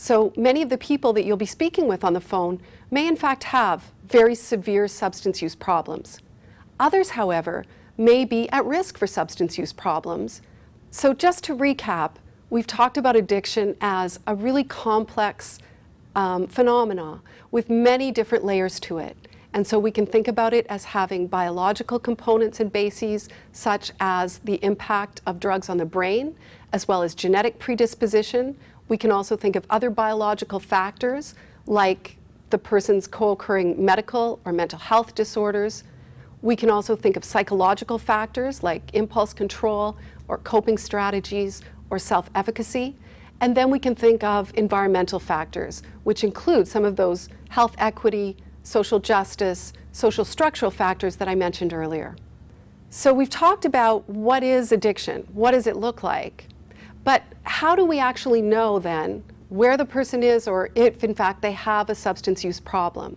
So 0.00 0.32
many 0.36 0.62
of 0.62 0.70
the 0.70 0.78
people 0.78 1.12
that 1.14 1.24
you'll 1.24 1.36
be 1.36 1.44
speaking 1.44 1.88
with 1.88 2.04
on 2.04 2.12
the 2.12 2.20
phone 2.20 2.60
may 2.88 3.08
in 3.08 3.16
fact 3.16 3.44
have 3.44 3.90
very 4.06 4.36
severe 4.36 4.86
substance 4.86 5.42
use 5.42 5.56
problems. 5.56 6.20
Others, 6.78 7.10
however, 7.10 7.64
may 7.96 8.24
be 8.24 8.48
at 8.50 8.64
risk 8.64 8.96
for 8.96 9.08
substance 9.08 9.58
use 9.58 9.72
problems. 9.72 10.40
So 10.92 11.12
just 11.12 11.42
to 11.44 11.56
recap, 11.56 12.12
we've 12.48 12.66
talked 12.66 12.96
about 12.96 13.16
addiction 13.16 13.74
as 13.80 14.20
a 14.24 14.36
really 14.36 14.62
complex 14.62 15.58
um, 16.14 16.46
phenomena 16.46 17.20
with 17.50 17.68
many 17.68 18.12
different 18.12 18.44
layers 18.44 18.78
to 18.80 18.98
it. 18.98 19.16
And 19.52 19.66
so 19.66 19.80
we 19.80 19.90
can 19.90 20.06
think 20.06 20.28
about 20.28 20.54
it 20.54 20.64
as 20.68 20.84
having 20.84 21.26
biological 21.26 21.98
components 21.98 22.60
and 22.60 22.72
bases, 22.72 23.28
such 23.50 23.90
as 23.98 24.38
the 24.38 24.62
impact 24.62 25.22
of 25.26 25.40
drugs 25.40 25.68
on 25.68 25.78
the 25.78 25.84
brain, 25.84 26.36
as 26.72 26.86
well 26.86 27.02
as 27.02 27.16
genetic 27.16 27.58
predisposition. 27.58 28.56
We 28.88 28.96
can 28.96 29.10
also 29.10 29.36
think 29.36 29.56
of 29.56 29.66
other 29.68 29.90
biological 29.90 30.60
factors, 30.60 31.34
like 31.66 32.16
the 32.50 32.58
person's 32.58 33.06
co 33.06 33.30
occurring 33.32 33.84
medical 33.84 34.40
or 34.44 34.52
mental 34.52 34.78
health 34.78 35.14
disorders. 35.14 35.84
We 36.40 36.56
can 36.56 36.70
also 36.70 36.96
think 36.96 37.16
of 37.16 37.24
psychological 37.24 37.98
factors 37.98 38.62
like 38.62 38.94
impulse 38.94 39.34
control 39.34 39.96
or 40.28 40.38
coping 40.38 40.78
strategies 40.78 41.62
or 41.90 41.98
self 41.98 42.30
efficacy. 42.34 42.96
And 43.40 43.56
then 43.56 43.70
we 43.70 43.78
can 43.78 43.94
think 43.94 44.24
of 44.24 44.52
environmental 44.54 45.20
factors, 45.20 45.82
which 46.02 46.24
include 46.24 46.66
some 46.66 46.84
of 46.84 46.96
those 46.96 47.28
health 47.50 47.74
equity, 47.78 48.36
social 48.62 48.98
justice, 48.98 49.72
social 49.92 50.24
structural 50.24 50.70
factors 50.70 51.16
that 51.16 51.28
I 51.28 51.34
mentioned 51.34 51.72
earlier. 51.72 52.16
So 52.90 53.12
we've 53.12 53.30
talked 53.30 53.64
about 53.64 54.08
what 54.08 54.42
is 54.42 54.72
addiction, 54.72 55.28
what 55.32 55.52
does 55.52 55.66
it 55.66 55.76
look 55.76 56.02
like, 56.02 56.46
but 57.04 57.22
how 57.44 57.74
do 57.74 57.84
we 57.84 57.98
actually 57.98 58.42
know 58.42 58.78
then 58.78 59.24
where 59.48 59.76
the 59.76 59.84
person 59.84 60.22
is 60.22 60.46
or 60.46 60.70
if 60.74 61.02
in 61.02 61.14
fact 61.14 61.42
they 61.42 61.52
have 61.52 61.88
a 61.88 61.94
substance 61.94 62.44
use 62.44 62.60
problem? 62.60 63.16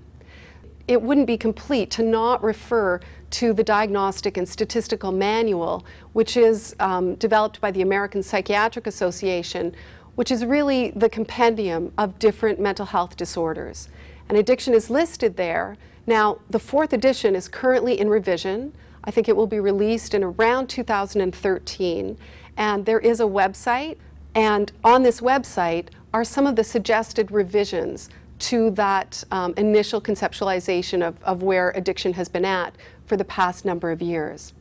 It 0.88 1.02
wouldn't 1.02 1.28
be 1.28 1.38
complete 1.38 1.90
to 1.92 2.04
not 2.04 2.44
refer 2.44 3.00
to 3.32 3.54
the 3.54 3.64
Diagnostic 3.64 4.36
and 4.38 4.48
Statistical 4.48 5.12
Manual, 5.12 5.86
which 6.14 6.36
is 6.36 6.76
um, 6.80 7.16
developed 7.16 7.62
by 7.62 7.72
the 7.72 7.82
American 7.82 8.24
Psychiatric 8.24 8.88
Association, 8.88 9.74
which 10.16 10.32
is 10.32 10.46
really 10.46 10.92
the 10.92 11.10
compendium 11.10 11.94
of 11.98 12.20
different 12.20 12.60
mental 12.60 12.88
health 12.88 13.16
disorders. 13.16 13.88
And 14.28 14.38
addiction 14.38 14.74
is 14.74 14.90
listed 14.90 15.38
there. 15.38 15.78
Now, 16.06 16.40
the 16.50 16.60
fourth 16.60 16.94
edition 16.94 17.36
is 17.36 17.48
currently 17.48 18.00
in 18.00 18.10
revision. 18.10 18.74
I 19.04 19.12
think 19.12 19.30
it 19.30 19.36
will 19.36 19.48
be 19.48 19.60
released 19.60 20.14
in 20.14 20.24
around 20.24 20.68
2013. 20.68 22.18
And 22.62 22.86
there 22.86 23.00
is 23.00 23.20
a 23.20 23.24
website, 23.24 23.98
and 24.36 24.72
on 24.84 25.02
this 25.02 25.20
website 25.20 25.88
are 26.14 26.24
some 26.24 26.46
of 26.46 26.56
the 26.56 26.64
suggested 26.64 27.32
revisions 27.32 28.08
to 28.38 28.70
that 28.72 29.24
um, 29.32 29.56
initial 29.58 30.00
conceptualization 30.00 31.02
of, 31.02 31.24
of 31.24 31.42
where 31.42 31.72
addiction 31.72 32.14
has 32.14 32.30
been 32.30 32.46
at 32.46 32.76
for 33.08 33.18
the 33.18 33.26
past 33.26 33.66
number 33.66 33.90
of 33.90 34.00
years. 34.00 34.54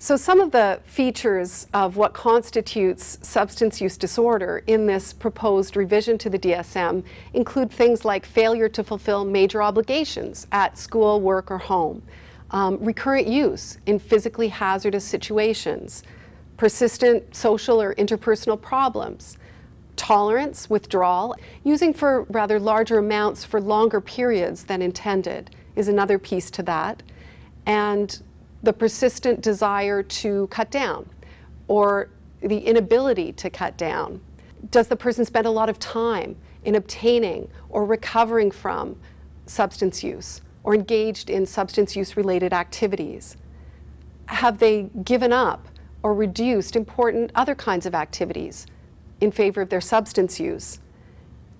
So, 0.00 0.16
some 0.16 0.40
of 0.40 0.50
the 0.50 0.80
features 0.82 1.68
of 1.72 1.96
what 1.96 2.12
constitutes 2.12 3.20
substance 3.22 3.80
use 3.80 3.96
disorder 3.96 4.64
in 4.66 4.86
this 4.86 5.12
proposed 5.12 5.76
revision 5.76 6.18
to 6.18 6.28
the 6.28 6.40
DSM 6.40 7.04
include 7.34 7.70
things 7.70 8.04
like 8.04 8.26
failure 8.26 8.68
to 8.70 8.82
fulfill 8.82 9.24
major 9.24 9.62
obligations 9.62 10.48
at 10.50 10.76
school, 10.76 11.20
work, 11.20 11.52
or 11.52 11.58
home, 11.58 12.02
um, 12.50 12.78
recurrent 12.80 13.28
use 13.28 13.78
in 13.86 14.00
physically 14.00 14.48
hazardous 14.48 15.04
situations, 15.04 16.02
persistent 16.58 17.34
social 17.34 17.80
or 17.80 17.94
interpersonal 17.94 18.60
problems, 18.60 19.38
tolerance, 19.96 20.68
withdrawal, 20.68 21.34
using 21.64 21.94
for 21.94 22.24
rather 22.24 22.60
larger 22.60 22.98
amounts 22.98 23.44
for 23.44 23.60
longer 23.60 24.00
periods 24.00 24.64
than 24.64 24.82
intended 24.82 25.54
is 25.76 25.88
another 25.88 26.18
piece 26.18 26.50
to 26.50 26.62
that, 26.62 27.02
and 27.64 28.22
the 28.62 28.72
persistent 28.72 29.40
desire 29.40 30.02
to 30.02 30.48
cut 30.48 30.70
down 30.70 31.08
or 31.68 32.10
the 32.40 32.58
inability 32.58 33.32
to 33.32 33.48
cut 33.48 33.76
down? 33.76 34.20
Does 34.70 34.88
the 34.88 34.96
person 34.96 35.24
spend 35.24 35.46
a 35.46 35.50
lot 35.50 35.68
of 35.68 35.78
time 35.78 36.36
in 36.64 36.74
obtaining 36.74 37.48
or 37.68 37.84
recovering 37.84 38.50
from 38.50 38.96
substance 39.46 40.02
use 40.02 40.40
or 40.64 40.74
engaged 40.74 41.30
in 41.30 41.46
substance 41.46 41.94
use 41.94 42.16
related 42.16 42.52
activities? 42.52 43.36
Have 44.26 44.58
they 44.58 44.90
given 45.04 45.32
up 45.32 45.68
or 46.02 46.14
reduced 46.14 46.76
important 46.76 47.30
other 47.34 47.54
kinds 47.54 47.86
of 47.86 47.94
activities 47.94 48.66
in 49.20 49.30
favor 49.30 49.60
of 49.60 49.68
their 49.68 49.80
substance 49.80 50.38
use? 50.38 50.80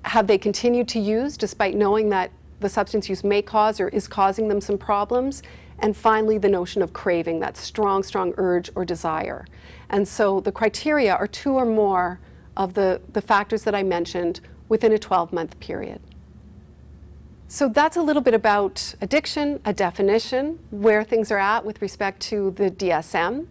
Have 0.02 0.26
they 0.26 0.38
continued 0.38 0.88
to 0.88 0.98
use 0.98 1.36
despite 1.36 1.74
knowing 1.74 2.08
that 2.10 2.30
the 2.60 2.68
substance 2.68 3.08
use 3.08 3.22
may 3.22 3.42
cause 3.42 3.80
or 3.80 3.88
is 3.88 4.08
causing 4.08 4.48
them 4.48 4.60
some 4.60 4.78
problems? 4.78 5.42
And 5.80 5.96
finally, 5.96 6.38
the 6.38 6.48
notion 6.48 6.82
of 6.82 6.92
craving, 6.92 7.40
that 7.40 7.56
strong, 7.56 8.02
strong 8.02 8.34
urge 8.36 8.70
or 8.74 8.84
desire. 8.84 9.46
And 9.88 10.08
so 10.08 10.40
the 10.40 10.52
criteria 10.52 11.14
are 11.14 11.28
two 11.28 11.52
or 11.52 11.64
more 11.64 12.20
of 12.56 12.74
the, 12.74 13.00
the 13.12 13.22
factors 13.22 13.62
that 13.62 13.74
I 13.74 13.82
mentioned 13.82 14.40
within 14.68 14.92
a 14.92 14.98
12 14.98 15.32
month 15.32 15.58
period. 15.60 16.00
So 17.50 17.68
that's 17.68 17.96
a 17.96 18.02
little 18.02 18.20
bit 18.20 18.34
about 18.34 18.94
addiction, 19.00 19.60
a 19.64 19.72
definition, 19.72 20.58
where 20.70 21.02
things 21.02 21.30
are 21.30 21.38
at 21.38 21.64
with 21.64 21.80
respect 21.80 22.20
to 22.22 22.50
the 22.50 22.70
DSM. 22.70 23.46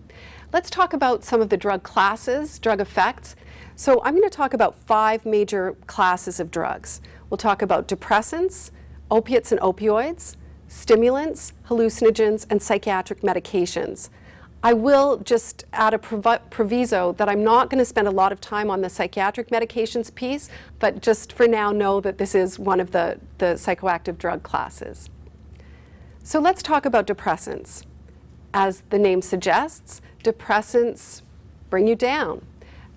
Let's 0.54 0.70
talk 0.70 0.94
about 0.94 1.26
some 1.26 1.42
of 1.42 1.50
the 1.50 1.58
drug 1.58 1.84
classes, 1.84 2.58
drug 2.58 2.80
effects. 2.80 3.36
So 3.76 4.02
I'm 4.04 4.14
going 4.14 4.30
to 4.30 4.36
talk 4.36 4.54
about 4.54 4.76
five 4.76 5.26
major 5.26 5.76
classes 5.88 6.40
of 6.40 6.52
drugs. 6.52 7.02
We'll 7.30 7.38
talk 7.38 7.62
about 7.62 7.90
depressants, 7.90 8.72
opiates 9.12 9.52
and 9.52 9.60
opioids, 9.60 10.38
stimulants, 10.70 11.52
hallucinogens, 11.68 12.46
and 12.50 12.62
psychiatric 12.62 13.22
medications. 13.22 14.10
I 14.64 14.72
will 14.74 15.18
just 15.18 15.66
add 15.74 15.94
a 15.94 16.00
proviso 16.00 17.12
that 17.14 17.30
I'm 17.30 17.44
not 17.44 17.70
going 17.70 17.80
to 17.80 17.86
spend 17.86 18.08
a 18.08 18.12
lot 18.12 18.32
of 18.32 18.40
time 18.40 18.72
on 18.72 18.82
the 18.82 18.90
psychiatric 18.90 19.50
medications 19.50 20.14
piece, 20.16 20.50
but 20.80 21.02
just 21.02 21.34
for 21.34 21.48
now 21.48 21.72
know 21.72 22.00
that 22.02 22.18
this 22.18 22.34
is 22.34 22.58
one 22.58 22.80
of 22.80 22.92
the, 22.92 23.20
the 23.38 23.56
psychoactive 23.56 24.18
drug 24.18 24.44
classes. 24.44 25.10
So 26.24 26.40
let's 26.40 26.64
talk 26.64 26.86
about 26.86 27.06
depressants. 27.06 27.84
As 28.54 28.82
the 28.90 28.98
name 28.98 29.22
suggests, 29.22 30.02
depressants 30.28 31.22
bring 31.70 31.88
you 31.88 31.96
down. 31.96 32.46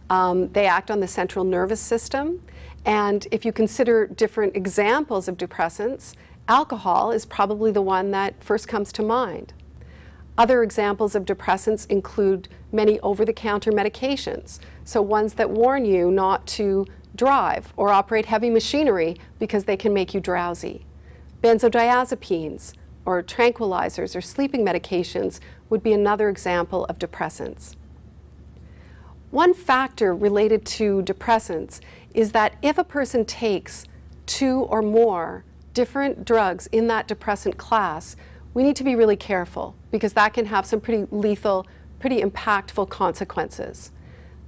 Um, 0.08 0.50
they 0.52 0.66
act 0.66 0.90
on 0.90 1.00
the 1.00 1.06
central 1.06 1.44
nervous 1.44 1.80
system. 1.80 2.42
And 2.84 3.26
if 3.30 3.44
you 3.44 3.52
consider 3.52 4.06
different 4.06 4.56
examples 4.56 5.28
of 5.28 5.36
depressants, 5.36 6.14
alcohol 6.48 7.12
is 7.12 7.24
probably 7.24 7.70
the 7.70 7.82
one 7.82 8.10
that 8.10 8.42
first 8.42 8.66
comes 8.66 8.92
to 8.92 9.02
mind. 9.02 9.52
Other 10.36 10.62
examples 10.62 11.14
of 11.14 11.24
depressants 11.24 11.88
include 11.88 12.48
many 12.72 12.98
over 13.00 13.24
the 13.24 13.32
counter 13.32 13.70
medications, 13.70 14.58
so 14.84 15.02
ones 15.02 15.34
that 15.34 15.50
warn 15.50 15.84
you 15.84 16.10
not 16.10 16.46
to 16.48 16.86
drive 17.14 17.72
or 17.76 17.90
operate 17.90 18.26
heavy 18.26 18.50
machinery 18.50 19.16
because 19.38 19.64
they 19.64 19.76
can 19.76 19.92
make 19.92 20.14
you 20.14 20.20
drowsy. 20.20 20.86
Benzodiazepines 21.42 22.72
or 23.04 23.22
tranquilizers 23.22 24.16
or 24.16 24.20
sleeping 24.20 24.64
medications 24.64 25.40
would 25.70 25.82
be 25.82 25.92
another 25.92 26.28
example 26.28 26.84
of 26.86 26.98
depressants. 26.98 27.76
One 29.30 29.54
factor 29.54 30.14
related 30.14 30.66
to 30.66 31.02
depressants 31.02 31.80
is 32.12 32.32
that 32.32 32.56
if 32.60 32.76
a 32.76 32.84
person 32.84 33.24
takes 33.24 33.86
two 34.26 34.62
or 34.62 34.82
more 34.82 35.44
different 35.72 36.24
drugs 36.24 36.66
in 36.72 36.88
that 36.88 37.06
depressant 37.06 37.56
class, 37.56 38.16
we 38.52 38.64
need 38.64 38.74
to 38.76 38.84
be 38.84 38.96
really 38.96 39.16
careful 39.16 39.76
because 39.92 40.14
that 40.14 40.34
can 40.34 40.46
have 40.46 40.66
some 40.66 40.80
pretty 40.80 41.06
lethal, 41.12 41.66
pretty 42.00 42.20
impactful 42.20 42.88
consequences. 42.88 43.92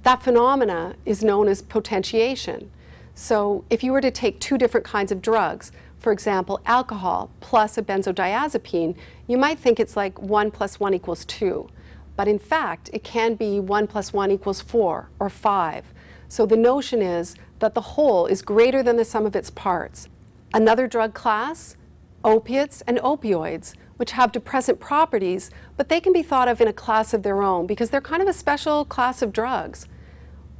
That 0.03 0.21
phenomena 0.21 0.95
is 1.05 1.23
known 1.23 1.47
as 1.47 1.61
potentiation. 1.61 2.69
So 3.15 3.63
if 3.69 3.83
you 3.83 3.93
were 3.93 4.01
to 4.01 4.11
take 4.11 4.39
two 4.41 4.57
different 4.57 4.85
kinds 4.85 5.11
of 5.11 5.21
drugs, 5.21 5.71
for 6.03 6.11
example, 6.11 6.59
alcohol 6.65 7.31
plus 7.39 7.77
a 7.77 7.81
benzodiazepine, 7.81 8.93
you 9.25 9.37
might 9.37 9.57
think 9.57 9.79
it's 9.79 9.95
like 9.95 10.21
one 10.21 10.51
plus 10.51 10.77
one 10.77 10.93
equals 10.93 11.23
two. 11.23 11.69
But 12.17 12.27
in 12.27 12.37
fact, 12.37 12.89
it 12.91 13.05
can 13.05 13.35
be 13.35 13.61
one 13.61 13.87
plus 13.87 14.11
one 14.11 14.29
equals 14.29 14.59
four 14.59 15.09
or 15.17 15.29
five. 15.29 15.93
So 16.27 16.45
the 16.45 16.57
notion 16.57 17.01
is 17.01 17.35
that 17.59 17.73
the 17.73 17.95
whole 17.95 18.25
is 18.25 18.41
greater 18.41 18.83
than 18.83 18.97
the 18.97 19.05
sum 19.05 19.25
of 19.25 19.33
its 19.33 19.49
parts. 19.49 20.09
Another 20.53 20.87
drug 20.89 21.13
class, 21.13 21.77
opiates 22.25 22.81
and 22.81 22.97
opioids 22.97 23.73
which 23.95 24.11
have 24.11 24.33
depressant 24.33 24.81
properties, 24.81 25.51
but 25.77 25.87
they 25.87 26.01
can 26.01 26.11
be 26.11 26.23
thought 26.23 26.49
of 26.49 26.59
in 26.59 26.67
a 26.67 26.73
class 26.73 27.13
of 27.13 27.23
their 27.23 27.41
own 27.41 27.65
because 27.65 27.91
they're 27.91 28.01
kind 28.01 28.21
of 28.21 28.27
a 28.27 28.33
special 28.33 28.83
class 28.83 29.21
of 29.21 29.31
drugs. 29.31 29.87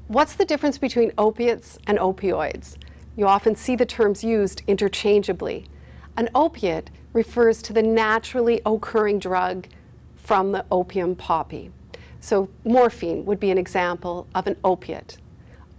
What's 0.08 0.36
the 0.36 0.46
difference 0.46 0.78
between 0.78 1.12
opiates 1.18 1.78
and 1.86 1.98
opioids? 1.98 2.78
You 3.16 3.28
often 3.28 3.56
see 3.56 3.76
the 3.76 3.86
terms 3.86 4.24
used 4.24 4.62
interchangeably. 4.68 5.66
An 6.18 6.30
opiate 6.34 6.90
refers 7.14 7.62
to 7.64 7.74
the 7.74 7.84
naturally 7.84 8.62
occurring 8.66 9.20
drug 9.20 9.68
from 10.16 10.52
the 10.52 10.66
opium 10.72 11.16
poppy. 11.16 11.72
So, 12.20 12.50
morphine 12.64 13.26
would 13.26 13.40
be 13.40 13.52
an 13.52 13.58
example 13.58 14.28
of 14.34 14.48
an 14.48 14.56
opiate. 14.64 15.18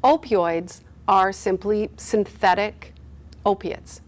Opioids 0.03 0.83
are 1.09 1.33
simply 1.33 1.90
synthetic 1.97 2.92
opiates. 3.44 4.01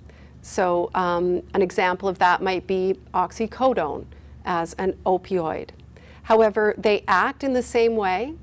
So 0.43 0.91
um, 0.95 1.43
an 1.55 1.63
example 1.63 2.09
of 2.09 2.19
that 2.19 2.43
might 2.43 2.67
be 2.67 2.99
oxycodone 3.13 4.07
as 4.45 4.75
an 4.75 4.93
opioid. 5.05 5.71
However, 6.23 6.75
they 6.79 7.05
act 7.09 7.43
in 7.43 7.53
the 7.53 7.63
same 7.63 7.97
way 7.97 8.35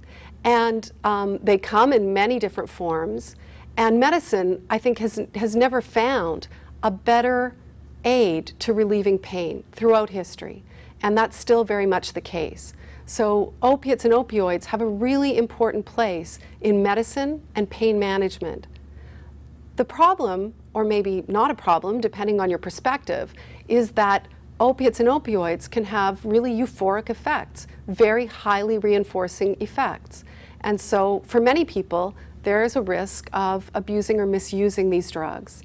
and 0.44 0.92
um, 1.04 1.40
they 1.42 1.58
come 1.58 1.94
in 1.94 2.14
many 2.14 2.40
different 2.40 2.70
forms. 2.70 3.36
And 3.76 4.00
medicine, 4.00 4.66
I 4.70 4.78
think, 4.78 5.00
has, 5.00 5.20
has 5.36 5.56
never 5.56 5.82
found 5.82 6.48
a 6.82 6.92
better 6.92 7.56
aid 8.06 8.48
to 8.60 8.74
relieving 8.74 9.18
pain 9.18 9.64
throughout 9.72 10.12
history. 10.12 10.64
And 11.02 11.18
that's 11.18 11.36
still 11.36 11.64
very 11.64 11.86
much 11.86 12.14
the 12.14 12.22
case. 12.22 12.74
So, 13.06 13.54
opiates 13.62 14.06
and 14.06 14.14
opioids 14.14 14.66
have 14.66 14.82
a 14.82 14.88
really 14.88 15.38
important 15.38 15.86
place 15.86 16.40
in 16.62 16.82
medicine 16.82 17.42
and 17.54 17.70
pain 17.70 18.00
management. 18.00 18.68
The 19.76 19.84
problem 19.84 20.54
or 20.74 20.84
maybe 20.84 21.24
not 21.28 21.52
a 21.52 21.56
problem, 21.56 22.02
depending 22.02 22.40
on 22.40 22.50
your 22.50 22.60
perspective, 22.60 23.34
is 23.68 23.92
that 23.92 24.28
opiates 24.60 25.00
and 25.00 25.10
opioids 25.10 25.70
can 25.70 25.86
have 25.86 26.24
really 26.24 26.52
euphoric 26.52 27.10
effects, 27.10 27.68
very 27.88 28.26
highly 28.26 28.78
reinforcing 28.78 29.58
effects. 29.60 30.24
And 30.62 30.80
so, 30.80 31.22
for 31.26 31.42
many 31.42 31.66
people, 31.66 32.16
there 32.44 32.64
is 32.64 32.76
a 32.76 32.82
risk 32.82 33.30
of 33.34 33.72
abusing 33.74 34.20
or 34.20 34.26
misusing 34.26 34.90
these 34.90 35.10
drugs. 35.10 35.64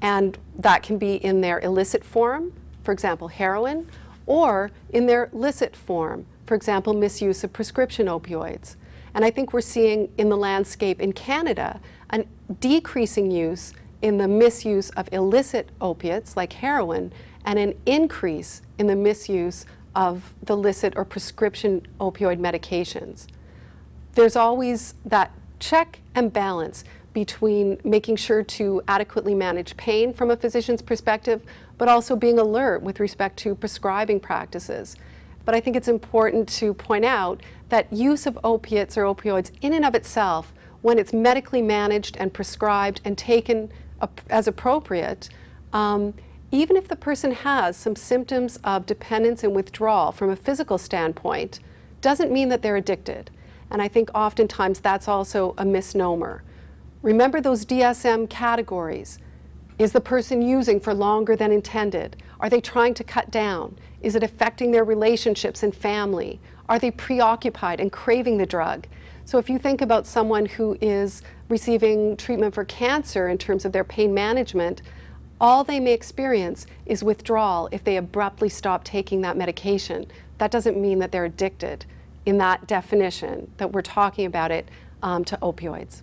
And 0.00 0.38
that 0.58 0.82
can 0.82 0.96
be 0.96 1.16
in 1.16 1.40
their 1.40 1.60
illicit 1.60 2.02
form, 2.02 2.52
for 2.82 2.92
example, 2.92 3.28
heroin, 3.28 3.88
or 4.26 4.70
in 4.90 5.06
their 5.06 5.28
licit 5.32 5.76
form, 5.76 6.26
for 6.46 6.54
example, 6.54 6.94
misuse 6.94 7.44
of 7.44 7.52
prescription 7.52 8.06
opioids. 8.06 8.76
And 9.12 9.24
I 9.24 9.30
think 9.30 9.52
we're 9.52 9.60
seeing 9.60 10.10
in 10.16 10.28
the 10.28 10.36
landscape 10.36 11.00
in 11.00 11.12
Canada 11.12 11.80
a 12.10 12.24
decreasing 12.60 13.30
use 13.30 13.74
in 14.02 14.18
the 14.18 14.28
misuse 14.28 14.90
of 14.90 15.08
illicit 15.12 15.68
opiates 15.80 16.36
like 16.36 16.54
heroin 16.54 17.12
and 17.44 17.58
an 17.58 17.74
increase 17.86 18.62
in 18.78 18.86
the 18.86 18.96
misuse 18.96 19.66
of 19.94 20.34
the 20.42 20.56
licit 20.56 20.94
or 20.96 21.04
prescription 21.04 21.86
opioid 22.00 22.38
medications. 22.38 23.26
There's 24.14 24.36
always 24.36 24.94
that 25.04 25.32
check 25.60 26.00
and 26.14 26.32
balance 26.32 26.84
between 27.12 27.78
making 27.84 28.16
sure 28.16 28.42
to 28.42 28.82
adequately 28.88 29.34
manage 29.34 29.76
pain 29.76 30.12
from 30.12 30.30
a 30.30 30.36
physician's 30.36 30.82
perspective, 30.82 31.42
but 31.78 31.88
also 31.88 32.16
being 32.16 32.38
alert 32.38 32.82
with 32.82 33.00
respect 33.00 33.36
to 33.38 33.54
prescribing 33.54 34.20
practices. 34.20 34.96
But 35.44 35.54
I 35.54 35.60
think 35.60 35.76
it's 35.76 35.88
important 35.88 36.48
to 36.50 36.74
point 36.74 37.04
out 37.04 37.42
that 37.68 37.92
use 37.92 38.26
of 38.26 38.38
opiates 38.44 38.96
or 38.96 39.02
opioids 39.04 39.50
in 39.60 39.72
and 39.72 39.84
of 39.84 39.94
itself, 39.94 40.52
when 40.82 40.98
it's 40.98 41.12
medically 41.12 41.62
managed 41.62 42.16
and 42.16 42.32
prescribed 42.32 43.00
and 43.04 43.16
taken 43.18 43.70
as 44.28 44.48
appropriate, 44.48 45.28
um, 45.72 46.14
even 46.50 46.76
if 46.76 46.88
the 46.88 46.96
person 46.96 47.32
has 47.32 47.76
some 47.76 47.94
symptoms 47.94 48.58
of 48.64 48.86
dependence 48.86 49.44
and 49.44 49.54
withdrawal 49.54 50.10
from 50.10 50.30
a 50.30 50.36
physical 50.36 50.78
standpoint, 50.78 51.60
doesn't 52.00 52.32
mean 52.32 52.48
that 52.48 52.62
they're 52.62 52.76
addicted. 52.76 53.30
And 53.70 53.80
I 53.80 53.88
think 53.88 54.10
oftentimes 54.14 54.80
that's 54.80 55.08
also 55.08 55.54
a 55.56 55.64
misnomer. 55.64 56.42
Remember 57.02 57.40
those 57.40 57.64
DSM 57.64 58.28
categories. 58.28 59.18
Is 59.78 59.92
the 59.92 60.00
person 60.00 60.42
using 60.42 60.80
for 60.80 60.92
longer 60.92 61.36
than 61.36 61.52
intended? 61.52 62.22
Are 62.40 62.50
they 62.50 62.60
trying 62.60 62.94
to 62.94 63.04
cut 63.04 63.30
down? 63.30 63.78
Is 64.02 64.14
it 64.14 64.22
affecting 64.22 64.72
their 64.72 64.84
relationships 64.84 65.62
and 65.62 65.74
family? 65.74 66.40
Are 66.68 66.78
they 66.78 66.90
preoccupied 66.90 67.80
and 67.80 67.90
craving 67.90 68.36
the 68.36 68.46
drug? 68.46 68.86
So 69.24 69.38
if 69.38 69.48
you 69.48 69.58
think 69.58 69.80
about 69.80 70.06
someone 70.06 70.46
who 70.46 70.76
is 70.80 71.22
receiving 71.48 72.16
treatment 72.16 72.54
for 72.54 72.64
cancer 72.64 73.28
in 73.28 73.38
terms 73.38 73.64
of 73.64 73.72
their 73.72 73.84
pain 73.84 74.12
management, 74.12 74.82
all 75.40 75.64
they 75.64 75.80
may 75.80 75.94
experience 75.94 76.66
is 76.84 77.02
withdrawal 77.02 77.68
if 77.72 77.82
they 77.82 77.96
abruptly 77.96 78.50
stop 78.50 78.84
taking 78.84 79.22
that 79.22 79.36
medication. 79.36 80.06
That 80.38 80.50
doesn't 80.50 80.76
mean 80.76 80.98
that 80.98 81.12
they're 81.12 81.24
addicted 81.24 81.86
in 82.26 82.38
that 82.38 82.66
definition 82.66 83.50
that 83.56 83.72
we're 83.72 83.82
talking 83.82 84.26
about 84.26 84.50
it 84.50 84.68
um, 85.02 85.24
to 85.24 85.36
opioids. 85.38 86.02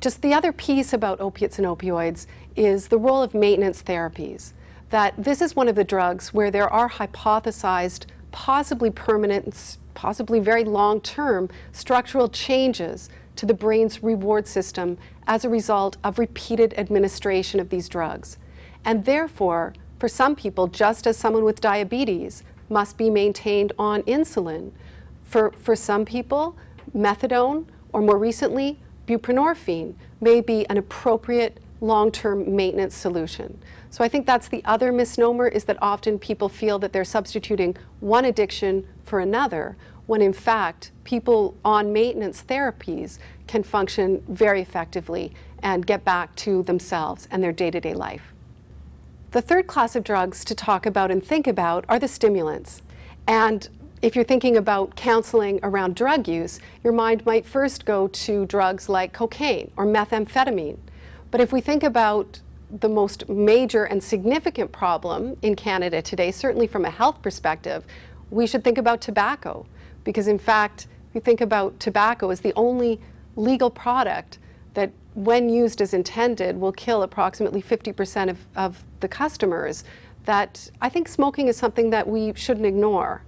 Just 0.00 0.22
the 0.22 0.32
other 0.32 0.52
piece 0.52 0.92
about 0.92 1.20
opiates 1.20 1.58
and 1.58 1.66
opioids 1.66 2.26
is 2.56 2.88
the 2.88 2.98
role 2.98 3.22
of 3.22 3.34
maintenance 3.34 3.82
therapies. 3.82 4.52
that 4.90 5.14
this 5.16 5.40
is 5.40 5.54
one 5.54 5.68
of 5.68 5.76
the 5.76 5.84
drugs 5.84 6.34
where 6.34 6.50
there 6.50 6.68
are 6.68 6.90
hypothesized, 6.90 8.06
possibly 8.32 8.90
permanent, 8.90 9.76
possibly 9.94 10.40
very 10.40 10.64
long 10.64 11.00
term 11.00 11.48
structural 11.72 12.28
changes 12.28 13.08
to 13.36 13.46
the 13.46 13.54
brain's 13.54 14.02
reward 14.02 14.46
system 14.46 14.98
as 15.26 15.44
a 15.44 15.48
result 15.48 15.96
of 16.02 16.18
repeated 16.18 16.74
administration 16.76 17.60
of 17.60 17.70
these 17.70 17.88
drugs. 17.88 18.36
And 18.84 19.04
therefore, 19.04 19.74
for 19.98 20.08
some 20.08 20.34
people, 20.34 20.66
just 20.66 21.06
as 21.06 21.16
someone 21.16 21.44
with 21.44 21.60
diabetes 21.60 22.42
must 22.68 22.96
be 22.96 23.10
maintained 23.10 23.72
on 23.78 24.02
insulin, 24.02 24.72
for, 25.30 25.52
for 25.52 25.76
some 25.76 26.04
people, 26.04 26.56
methadone, 26.94 27.64
or 27.92 28.00
more 28.00 28.18
recently, 28.18 28.80
buprenorphine 29.06 29.94
may 30.20 30.40
be 30.40 30.68
an 30.68 30.76
appropriate 30.76 31.58
long-term 31.80 32.54
maintenance 32.54 32.96
solution. 32.96 33.56
So 33.90 34.02
I 34.02 34.08
think 34.08 34.26
that's 34.26 34.48
the 34.48 34.60
other 34.64 34.90
misnomer 34.90 35.46
is 35.46 35.64
that 35.64 35.78
often 35.80 36.18
people 36.18 36.48
feel 36.48 36.80
that 36.80 36.92
they're 36.92 37.04
substituting 37.04 37.76
one 38.00 38.24
addiction 38.24 38.86
for 39.04 39.20
another, 39.20 39.76
when 40.06 40.20
in 40.20 40.32
fact, 40.32 40.90
people 41.04 41.54
on 41.64 41.92
maintenance 41.92 42.42
therapies 42.42 43.18
can 43.46 43.62
function 43.62 44.24
very 44.28 44.60
effectively 44.60 45.32
and 45.62 45.86
get 45.86 46.04
back 46.04 46.34
to 46.34 46.64
themselves 46.64 47.28
and 47.30 47.40
their 47.40 47.52
day-to-day 47.52 47.94
life. 47.94 48.34
The 49.30 49.42
third 49.42 49.68
class 49.68 49.94
of 49.94 50.02
drugs 50.02 50.44
to 50.46 50.56
talk 50.56 50.86
about 50.86 51.12
and 51.12 51.24
think 51.24 51.46
about 51.46 51.84
are 51.88 52.00
the 52.00 52.08
stimulants. 52.08 52.82
And 53.28 53.68
if 54.02 54.16
you're 54.16 54.24
thinking 54.24 54.56
about 54.56 54.96
counseling 54.96 55.60
around 55.62 55.94
drug 55.94 56.26
use, 56.26 56.58
your 56.82 56.92
mind 56.92 57.26
might 57.26 57.44
first 57.44 57.84
go 57.84 58.08
to 58.08 58.46
drugs 58.46 58.88
like 58.88 59.12
cocaine 59.12 59.70
or 59.76 59.84
methamphetamine. 59.84 60.78
But 61.30 61.40
if 61.40 61.52
we 61.52 61.60
think 61.60 61.82
about 61.82 62.40
the 62.70 62.88
most 62.88 63.28
major 63.28 63.84
and 63.84 64.02
significant 64.02 64.72
problem 64.72 65.36
in 65.42 65.54
Canada 65.54 66.00
today, 66.00 66.30
certainly 66.30 66.66
from 66.66 66.84
a 66.84 66.90
health 66.90 67.20
perspective, 67.20 67.84
we 68.30 68.46
should 68.46 68.64
think 68.64 68.78
about 68.78 69.02
tobacco. 69.02 69.66
Because 70.02 70.28
in 70.28 70.38
fact, 70.38 70.86
if 71.10 71.14
you 71.16 71.20
think 71.20 71.42
about 71.42 71.78
tobacco 71.78 72.30
as 72.30 72.40
the 72.40 72.54
only 72.56 73.00
legal 73.36 73.70
product 73.70 74.38
that, 74.74 74.92
when 75.14 75.50
used 75.50 75.82
as 75.82 75.92
intended, 75.92 76.58
will 76.58 76.72
kill 76.72 77.02
approximately 77.02 77.60
50% 77.60 78.30
of, 78.30 78.46
of 78.56 78.84
the 79.00 79.08
customers, 79.08 79.84
that 80.24 80.70
I 80.80 80.88
think 80.88 81.08
smoking 81.08 81.48
is 81.48 81.56
something 81.56 81.90
that 81.90 82.08
we 82.08 82.32
shouldn't 82.34 82.66
ignore. 82.66 83.22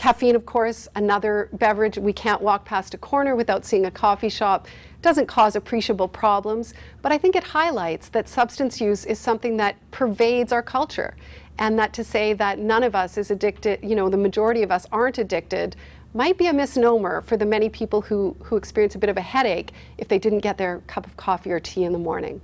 Caffeine, 0.00 0.34
of 0.34 0.46
course, 0.46 0.88
another 0.96 1.50
beverage. 1.52 1.98
We 1.98 2.14
can't 2.14 2.40
walk 2.40 2.64
past 2.64 2.94
a 2.94 2.96
corner 2.96 3.36
without 3.36 3.66
seeing 3.66 3.84
a 3.84 3.90
coffee 3.90 4.30
shop. 4.30 4.66
Doesn't 5.02 5.26
cause 5.26 5.54
appreciable 5.54 6.08
problems, 6.08 6.72
but 7.02 7.12
I 7.12 7.18
think 7.18 7.36
it 7.36 7.44
highlights 7.44 8.08
that 8.08 8.26
substance 8.26 8.80
use 8.80 9.04
is 9.04 9.18
something 9.18 9.58
that 9.58 9.76
pervades 9.90 10.52
our 10.52 10.62
culture. 10.62 11.16
And 11.58 11.78
that 11.78 11.92
to 11.92 12.02
say 12.02 12.32
that 12.32 12.58
none 12.58 12.82
of 12.82 12.94
us 12.94 13.18
is 13.18 13.30
addicted, 13.30 13.80
you 13.82 13.94
know, 13.94 14.08
the 14.08 14.16
majority 14.16 14.62
of 14.62 14.70
us 14.70 14.86
aren't 14.90 15.18
addicted, 15.18 15.76
might 16.14 16.38
be 16.38 16.46
a 16.46 16.52
misnomer 16.54 17.20
for 17.20 17.36
the 17.36 17.44
many 17.44 17.68
people 17.68 18.00
who, 18.00 18.34
who 18.44 18.56
experience 18.56 18.94
a 18.94 18.98
bit 18.98 19.10
of 19.10 19.18
a 19.18 19.20
headache 19.20 19.70
if 19.98 20.08
they 20.08 20.18
didn't 20.18 20.40
get 20.40 20.56
their 20.56 20.78
cup 20.86 21.06
of 21.06 21.18
coffee 21.18 21.52
or 21.52 21.60
tea 21.60 21.84
in 21.84 21.92
the 21.92 21.98
morning. 21.98 22.40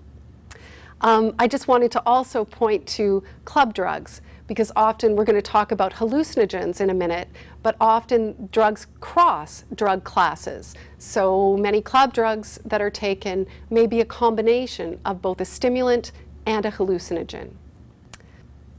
Um, 1.01 1.35
I 1.39 1.49
just 1.49 1.69
wanted 1.69 1.91
to 1.93 2.03
also 2.05 2.45
point 2.45 2.87
to 2.89 3.23
club 3.47 3.73
drugs 3.73 4.21
because 4.47 4.71
often 4.77 5.17
we're 5.17 5.25
going 5.25 5.37
to 5.37 5.43
talk 5.43 5.73
about 5.73 5.95
hallucinogens 5.95 6.81
in 6.81 6.91
a 6.91 6.95
minute, 6.95 7.29
but 7.63 7.77
often 7.81 8.49
drugs 8.53 8.87
cross 9.01 9.65
drug 9.75 10.05
classes. 10.05 10.75
So 10.99 11.57
many 11.57 11.81
club 11.81 12.13
drugs 12.13 12.59
that 12.65 12.81
are 12.81 12.91
taken 12.91 13.47
may 13.71 13.87
be 13.87 14.01
a 14.01 14.05
combination 14.05 15.01
of 15.05 15.21
both 15.21 15.41
a 15.41 15.45
stimulant 15.45 16.13
and 16.47 16.65
a 16.65 16.71
hallucinogen. 16.71 17.51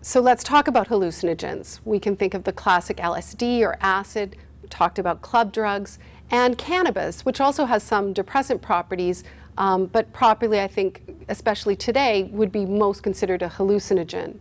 So 0.02 0.22
let's 0.22 0.44
talk 0.44 0.68
about 0.68 0.88
hallucinogens. 0.88 1.80
We 1.84 2.00
can 2.00 2.16
think 2.16 2.34
of 2.34 2.46
the 2.46 2.54
classic 2.54 2.98
LSD 2.98 3.62
or 3.62 3.78
acid, 3.82 4.38
we 4.62 4.70
talked 4.70 5.00
about 5.00 5.22
club 5.22 5.52
drugs, 5.52 6.00
and 6.32 6.58
cannabis, 6.58 7.26
which 7.26 7.42
also 7.42 7.66
has 7.66 7.84
some 7.84 8.14
depressant 8.14 8.62
properties, 8.62 9.24
um, 9.58 9.88
but 9.88 10.14
properly, 10.14 10.62
I 10.62 10.68
think, 10.68 11.02
especially 11.30 11.76
today, 11.76 12.24
would 12.32 12.52
be 12.52 12.66
most 12.66 13.02
considered 13.02 13.42
a 13.42 13.50
hallucinogen. 13.50 14.38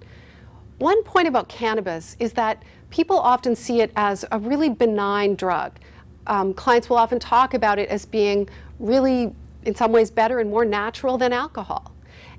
One 0.78 1.02
point 1.04 1.26
about 1.26 1.48
cannabis 1.48 2.16
is 2.18 2.34
that 2.34 2.62
people 2.90 3.18
often 3.18 3.56
see 3.56 3.80
it 3.80 3.90
as 3.96 4.24
a 4.30 4.38
really 4.38 4.68
benign 4.68 5.34
drug. 5.34 5.78
Um, 6.26 6.52
clients 6.52 6.90
will 6.90 6.98
often 6.98 7.18
talk 7.18 7.54
about 7.54 7.78
it 7.78 7.88
as 7.88 8.04
being 8.04 8.48
really, 8.78 9.34
in 9.64 9.74
some 9.74 9.90
ways, 9.90 10.10
better 10.10 10.38
and 10.38 10.50
more 10.50 10.66
natural 10.66 11.16
than 11.16 11.32
alcohol. 11.32 11.92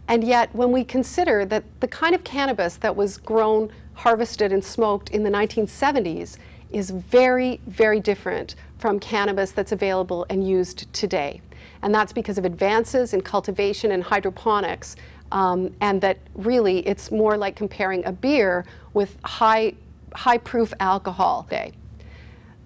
And 0.07 0.23
yet, 0.23 0.53
when 0.53 0.71
we 0.71 0.83
consider 0.83 1.45
that 1.45 1.63
the 1.79 1.87
kind 1.87 2.13
of 2.13 2.23
cannabis 2.23 2.77
that 2.77 2.95
was 2.95 3.17
grown, 3.17 3.71
harvested, 3.93 4.51
and 4.51 4.63
smoked 4.63 5.09
in 5.09 5.23
the 5.23 5.31
1970s 5.31 6.37
is 6.69 6.91
very, 6.91 7.59
very 7.65 7.99
different 7.99 8.55
from 8.77 8.99
cannabis 8.99 9.51
that's 9.51 9.71
available 9.71 10.25
and 10.29 10.47
used 10.47 10.91
today. 10.93 11.41
And 11.81 11.93
that's 11.93 12.13
because 12.13 12.37
of 12.37 12.45
advances 12.45 13.13
in 13.13 13.21
cultivation 13.21 13.91
and 13.91 14.03
hydroponics 14.03 14.95
um, 15.31 15.73
and 15.81 16.01
that 16.01 16.17
really 16.35 16.87
it's 16.87 17.11
more 17.11 17.37
like 17.37 17.55
comparing 17.55 18.05
a 18.05 18.11
beer 18.11 18.65
with 18.93 19.17
high, 19.23 19.73
high 20.13 20.37
proof 20.37 20.73
alcohol 20.79 21.45
day. 21.49 21.73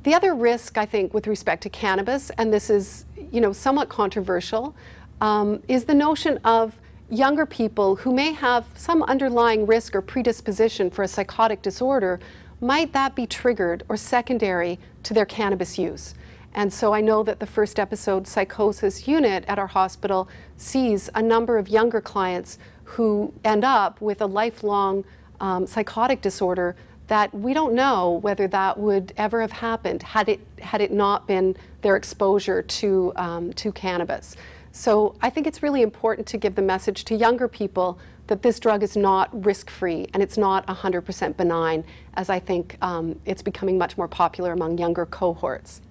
The 0.04 0.16
other 0.16 0.34
risk, 0.34 0.78
I 0.78 0.86
think, 0.86 1.14
with 1.14 1.28
respect 1.28 1.62
to 1.64 1.70
cannabis, 1.70 2.32
and 2.32 2.52
this 2.52 2.70
is 2.70 3.06
you 3.32 3.40
know, 3.40 3.54
somewhat 3.54 3.90
controversial, 3.90 4.76
um, 5.20 5.62
is 5.68 5.86
the 5.86 5.94
notion 5.94 6.40
of 6.44 6.80
younger 7.10 7.46
people 7.46 7.98
who 7.98 8.14
may 8.14 8.32
have 8.32 8.66
some 8.76 9.04
underlying 9.04 9.68
risk 9.68 9.96
or 9.96 10.02
predisposition 10.02 10.90
for 10.90 11.04
a 11.04 11.08
psychotic 11.08 11.62
disorder, 11.62 12.20
might 12.62 12.94
that 12.94 13.16
be 13.16 13.28
triggered 13.28 13.84
or 13.90 13.98
secondary 13.98 14.80
to 15.04 15.14
their 15.14 15.26
cannabis 15.26 15.78
use? 15.78 16.16
And 16.54 16.74
so 16.74 16.94
I 16.94 17.02
know 17.02 17.24
that 17.24 17.40
the 17.40 17.46
first 17.46 17.80
episode 17.80 18.28
psychosis 18.28 19.08
unit 19.08 19.46
at 19.48 19.58
our 19.58 19.68
hospital 19.68 20.28
sees 20.58 21.10
a 21.16 21.22
number 21.22 21.58
of 21.58 21.70
younger 21.70 22.02
clients 22.02 22.58
who 22.84 23.34
end 23.44 23.64
up 23.64 24.02
with 24.02 24.22
a 24.22 24.26
lifelong 24.26 25.06
um, 25.40 25.66
psychotic 25.66 26.22
disorder 26.22 26.76
that 27.08 27.34
we 27.34 27.54
don't 27.54 27.74
know 27.74 28.20
whether 28.22 28.48
that 28.48 28.78
would 28.78 29.14
ever 29.18 29.42
have 29.42 29.52
happened 29.52 30.04
had 30.04 30.30
it, 30.30 30.40
had 30.60 30.82
it 30.82 30.92
not 30.92 31.28
been 31.28 31.56
their 31.82 31.96
exposure 31.96 32.62
to, 32.62 33.12
um, 33.16 33.52
to 33.54 33.72
cannabis. 33.72 34.36
So 34.72 35.16
I 35.22 35.30
think 35.30 35.48
it's 35.48 35.62
really 35.62 35.82
important 35.82 36.28
to 36.28 36.38
give 36.38 36.56
the 36.56 36.62
message 36.62 37.04
to 37.06 37.16
younger 37.16 37.48
people 37.48 38.00
that 38.28 38.42
this 38.42 38.60
drug 38.60 38.82
is 38.82 38.96
not 38.96 39.46
risk-free 39.46 40.08
and 40.14 40.24
it's 40.24 40.38
not 40.38 40.66
100% 40.68 41.36
benign, 41.36 41.84
as 42.14 42.30
I 42.30 42.40
think 42.40 42.78
um, 42.82 43.20
it's 43.26 43.42
becoming 43.42 43.78
much 43.78 43.98
more 43.98 44.08
popular 44.08 44.54
among 44.54 44.78
younger 44.78 45.06
cohorts. 45.06 45.82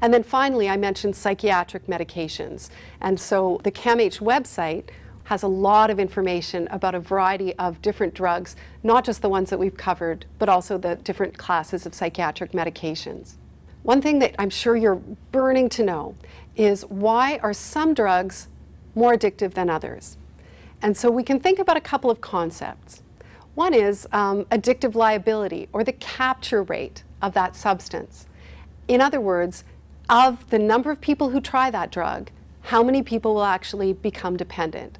And 0.00 0.14
then 0.14 0.22
finally, 0.22 0.68
I 0.68 0.76
mentioned 0.76 1.16
psychiatric 1.16 1.86
medications. 1.86 2.70
And 3.00 3.18
so 3.18 3.60
the 3.64 3.72
CAMH 3.72 4.20
website 4.20 4.90
has 5.24 5.42
a 5.42 5.48
lot 5.48 5.90
of 5.90 6.00
information 6.00 6.66
about 6.70 6.94
a 6.94 7.00
variety 7.00 7.54
of 7.56 7.82
different 7.82 8.14
drugs, 8.14 8.56
not 8.82 9.04
just 9.04 9.20
the 9.20 9.28
ones 9.28 9.50
that 9.50 9.58
we've 9.58 9.76
covered, 9.76 10.24
but 10.38 10.48
also 10.48 10.78
the 10.78 10.96
different 10.96 11.36
classes 11.36 11.84
of 11.84 11.94
psychiatric 11.94 12.52
medications. 12.52 13.34
One 13.82 14.00
thing 14.00 14.20
that 14.20 14.34
I'm 14.38 14.50
sure 14.50 14.76
you're 14.76 15.02
burning 15.32 15.68
to 15.70 15.82
know 15.82 16.14
is 16.56 16.82
why 16.86 17.38
are 17.42 17.52
some 17.52 17.92
drugs 17.92 18.48
more 18.94 19.14
addictive 19.14 19.54
than 19.54 19.68
others? 19.68 20.16
And 20.80 20.96
so 20.96 21.10
we 21.10 21.22
can 21.22 21.40
think 21.40 21.58
about 21.58 21.76
a 21.76 21.80
couple 21.80 22.10
of 22.10 22.20
concepts. 22.20 23.02
One 23.54 23.74
is 23.74 24.06
um, 24.12 24.44
addictive 24.46 24.94
liability, 24.94 25.68
or 25.72 25.84
the 25.84 25.92
capture 25.92 26.62
rate 26.62 27.02
of 27.20 27.34
that 27.34 27.56
substance. 27.56 28.26
In 28.86 29.00
other 29.00 29.20
words, 29.20 29.64
of 30.08 30.48
the 30.50 30.58
number 30.58 30.90
of 30.90 31.00
people 31.00 31.30
who 31.30 31.40
try 31.40 31.70
that 31.70 31.90
drug, 31.90 32.30
how 32.62 32.82
many 32.82 33.02
people 33.02 33.34
will 33.34 33.44
actually 33.44 33.92
become 33.92 34.36
dependent? 34.36 34.98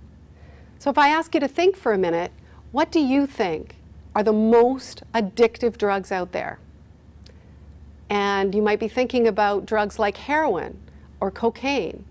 So 0.79 0.90
if 0.90 0.99
I 0.99 1.09
ask 1.09 1.35
you 1.35 1.40
to 1.40 1.49
think 1.49 1.77
for 1.77 1.92
a 1.92 1.99
minute, 1.99 2.33
what 2.73 2.90
do 2.92 3.01
you 3.01 3.27
think 3.27 3.77
are 4.14 4.23
the 4.23 4.33
most 4.33 5.03
addictive 5.14 5.79
drugs 5.79 6.12
out 6.12 6.33
there? 6.33 6.59
And 8.11 8.55
you 8.55 8.62
might 8.62 8.81
be 8.81 8.88
thinking 8.88 9.27
about 9.27 9.66
drugs 9.66 9.99
like 9.99 10.16
heroin 10.16 10.79
or 11.21 11.31
cocaine. 11.31 12.05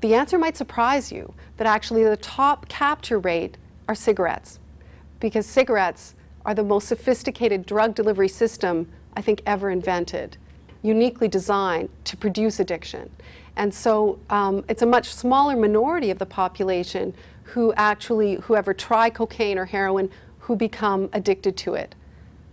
The 0.00 0.14
answer 0.14 0.38
might 0.38 0.56
surprise 0.56 1.12
you 1.12 1.34
that 1.56 1.66
actually 1.66 2.04
the 2.04 2.16
top 2.16 2.68
capture 2.68 3.18
rate 3.18 3.56
are 3.88 3.94
cigarettes 3.94 4.58
because 5.20 5.46
cigarettes 5.46 6.14
are 6.44 6.54
the 6.54 6.62
most 6.62 6.88
sophisticated 6.88 7.66
drug 7.66 7.94
delivery 7.94 8.28
system 8.28 8.90
I 9.16 9.20
think 9.20 9.42
ever 9.46 9.70
invented 9.70 10.36
uniquely 10.84 11.26
designed 11.26 11.88
to 12.04 12.16
produce 12.16 12.60
addiction. 12.60 13.10
And 13.56 13.74
so 13.74 14.20
um, 14.30 14.64
it's 14.68 14.82
a 14.82 14.86
much 14.86 15.12
smaller 15.12 15.56
minority 15.56 16.10
of 16.10 16.18
the 16.18 16.26
population 16.26 17.14
who 17.42 17.72
actually, 17.76 18.36
who 18.36 18.54
ever 18.54 18.74
try 18.74 19.10
cocaine 19.10 19.58
or 19.58 19.64
heroin, 19.64 20.10
who 20.40 20.54
become 20.54 21.08
addicted 21.12 21.56
to 21.56 21.74
it. 21.74 21.94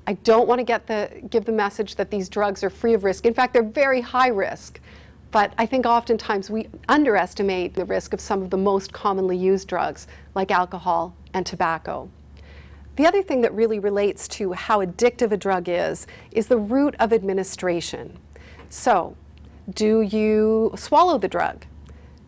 I 0.08 0.13
don't 0.13 0.48
want 0.48 0.60
to 0.60 0.63
get 0.63 0.88
the, 0.88 1.22
give 1.30 1.46
the 1.46 1.52
message 1.52 1.96
that 1.96 2.10
these 2.10 2.30
drugs 2.30 2.63
are 2.63 2.70
free 2.70 2.94
of 2.94 3.04
risk. 3.04 3.26
In 3.26 3.34
fact, 3.34 3.54
they're 3.54 3.63
very 3.63 4.02
high 4.02 4.30
risk. 4.30 4.80
But 5.32 5.54
I 5.58 5.65
think 5.65 5.86
oftentimes 5.86 6.50
we 6.50 6.67
underestimate 6.89 7.74
the 7.74 7.86
risk 7.86 8.13
of 8.13 8.20
some 8.20 8.41
of 8.41 8.50
the 8.50 8.58
most 8.58 8.91
commonly 8.91 9.38
used 9.38 9.67
drugs, 9.67 10.08
like 10.36 10.52
alcohol 10.52 11.15
and 11.34 11.46
tobacco. 11.46 12.10
The 12.96 13.06
other 13.06 13.24
thing 13.24 13.42
that 13.42 13.54
really 13.54 13.80
relates 13.80 14.28
to 14.30 14.54
how 14.54 14.84
addictive 14.84 15.32
a 15.32 15.38
drug 15.38 15.70
is 15.70 16.08
is 16.32 16.48
the 16.48 16.58
route 16.58 16.96
of 17.00 17.14
administration. 17.14 18.18
So, 18.70 19.16
do 19.70 20.02
you 20.02 20.74
swallow 20.76 21.18
the 21.18 21.28
drug? 21.28 21.66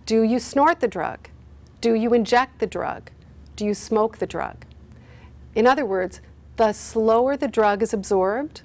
Do 0.05 0.23
you 0.23 0.39
snort 0.39 0.79
the 0.79 0.87
drug? 0.87 1.29
Do 1.81 1.93
you 1.93 2.13
inject 2.13 2.59
the 2.59 2.67
drug? 2.67 3.11
Do 3.55 3.65
you 3.65 3.73
smoke 3.73 4.17
the 4.17 4.27
drug? 4.27 4.65
In 5.55 5.67
other 5.67 5.85
words, 5.85 6.21
the 6.55 6.73
slower 6.73 7.35
the 7.35 7.47
drug 7.47 7.81
is 7.81 7.93
absorbed 7.93 8.61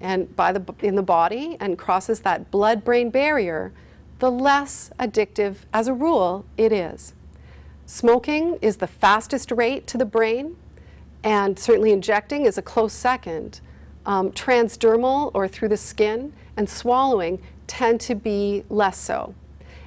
and 0.00 0.34
by 0.34 0.52
the, 0.52 0.74
in 0.80 0.96
the 0.96 1.02
body 1.02 1.56
and 1.60 1.78
crosses 1.78 2.20
that 2.20 2.50
blood-brain 2.50 3.10
barrier, 3.10 3.72
the 4.18 4.30
less 4.30 4.90
addictive, 4.98 5.58
as 5.72 5.86
a 5.86 5.94
rule, 5.94 6.44
it 6.56 6.72
is. 6.72 7.14
Smoking 7.86 8.58
is 8.60 8.78
the 8.78 8.86
fastest 8.86 9.52
rate 9.52 9.86
to 9.86 9.98
the 9.98 10.04
brain, 10.04 10.56
and 11.24 11.58
certainly 11.58 11.92
injecting 11.92 12.46
is 12.46 12.58
a 12.58 12.62
close 12.62 12.92
second. 12.92 13.60
Um, 14.04 14.32
transdermal 14.32 15.30
or 15.32 15.46
through 15.46 15.68
the 15.68 15.76
skin 15.76 16.32
and 16.56 16.68
swallowing 16.68 17.40
tend 17.68 18.00
to 18.02 18.14
be 18.14 18.64
less 18.68 18.98
so. 18.98 19.34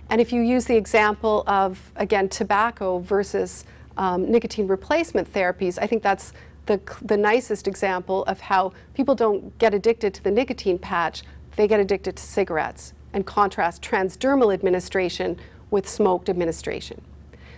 And 0.09 0.21
if 0.21 0.31
you 0.31 0.41
use 0.41 0.65
the 0.65 0.77
example 0.77 1.43
of, 1.47 1.91
again, 1.95 2.29
tobacco 2.29 2.99
versus 2.99 3.65
um, 3.97 4.31
nicotine 4.31 4.67
replacement 4.67 5.31
therapies, 5.31 5.77
I 5.81 5.87
think 5.87 6.03
that's 6.03 6.31
the, 6.65 6.79
the 7.01 7.17
nicest 7.17 7.67
example 7.67 8.23
of 8.25 8.39
how 8.39 8.73
people 8.93 9.15
don't 9.15 9.57
get 9.57 9.73
addicted 9.73 10.13
to 10.13 10.23
the 10.23 10.31
nicotine 10.31 10.79
patch, 10.79 11.23
they 11.55 11.67
get 11.67 11.79
addicted 11.79 12.15
to 12.15 12.23
cigarettes, 12.23 12.93
and 13.13 13.25
contrast 13.25 13.81
transdermal 13.81 14.53
administration 14.53 15.37
with 15.71 15.87
smoked 15.87 16.29
administration. 16.29 17.01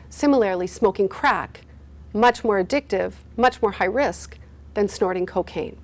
Similarly, 0.09 0.67
smoking 0.67 1.09
crack, 1.09 1.61
much 2.13 2.43
more 2.43 2.63
addictive, 2.63 3.13
much 3.35 3.61
more 3.61 3.71
high 3.71 3.85
risk 3.85 4.37
than 4.73 4.87
snorting 4.87 5.25
cocaine. 5.25 5.77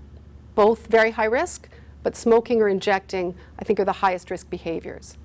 Both 0.56 0.88
very 0.88 1.12
high 1.12 1.26
risk, 1.26 1.70
but 2.04 2.16
smoking 2.16 2.62
or 2.62 2.68
injecting, 2.68 3.36
I 3.58 3.64
think, 3.64 3.80
are 3.80 3.86
the 3.86 3.94
highest 3.94 4.30
risk 4.30 4.50
behaviors. 4.50 5.18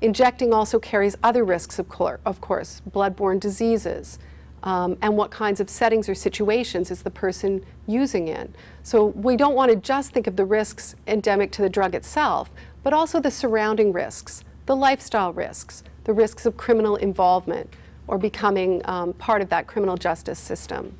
Injecting 0.00 0.52
also 0.52 0.78
carries 0.78 1.16
other 1.22 1.44
risks, 1.44 1.78
of, 1.78 1.86
of 2.24 2.40
course, 2.40 2.82
bloodborne 2.90 3.38
diseases, 3.38 4.18
um, 4.62 4.96
and 5.02 5.16
what 5.16 5.30
kinds 5.30 5.60
of 5.60 5.68
settings 5.68 6.08
or 6.08 6.14
situations 6.14 6.90
is 6.90 7.02
the 7.02 7.10
person 7.10 7.64
using 7.86 8.28
in. 8.28 8.54
So 8.82 9.06
we 9.06 9.36
don't 9.36 9.54
want 9.54 9.70
to 9.70 9.76
just 9.76 10.12
think 10.12 10.26
of 10.26 10.36
the 10.36 10.44
risks 10.44 10.94
endemic 11.06 11.50
to 11.52 11.62
the 11.62 11.68
drug 11.68 11.94
itself, 11.94 12.50
but 12.82 12.92
also 12.92 13.20
the 13.20 13.30
surrounding 13.30 13.92
risks, 13.92 14.44
the 14.66 14.76
lifestyle 14.76 15.32
risks, 15.32 15.82
the 16.04 16.12
risks 16.12 16.46
of 16.46 16.56
criminal 16.56 16.96
involvement 16.96 17.72
or 18.06 18.18
becoming 18.18 18.82
um, 18.84 19.12
part 19.14 19.42
of 19.42 19.48
that 19.50 19.66
criminal 19.66 19.96
justice 19.96 20.38
system. 20.38 20.96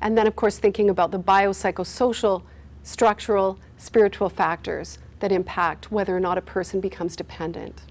And 0.00 0.18
then, 0.18 0.26
of 0.26 0.36
course, 0.36 0.58
thinking 0.58 0.90
about 0.90 1.10
the 1.10 1.18
biopsychosocial, 1.18 2.42
structural, 2.82 3.58
spiritual 3.78 4.28
factors 4.28 4.98
that 5.20 5.32
impact 5.32 5.90
whether 5.90 6.14
or 6.14 6.20
not 6.20 6.36
a 6.36 6.42
person 6.42 6.80
becomes 6.80 7.16
dependent. 7.16 7.82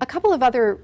A 0.00 0.06
couple 0.06 0.32
of 0.32 0.42
other 0.42 0.78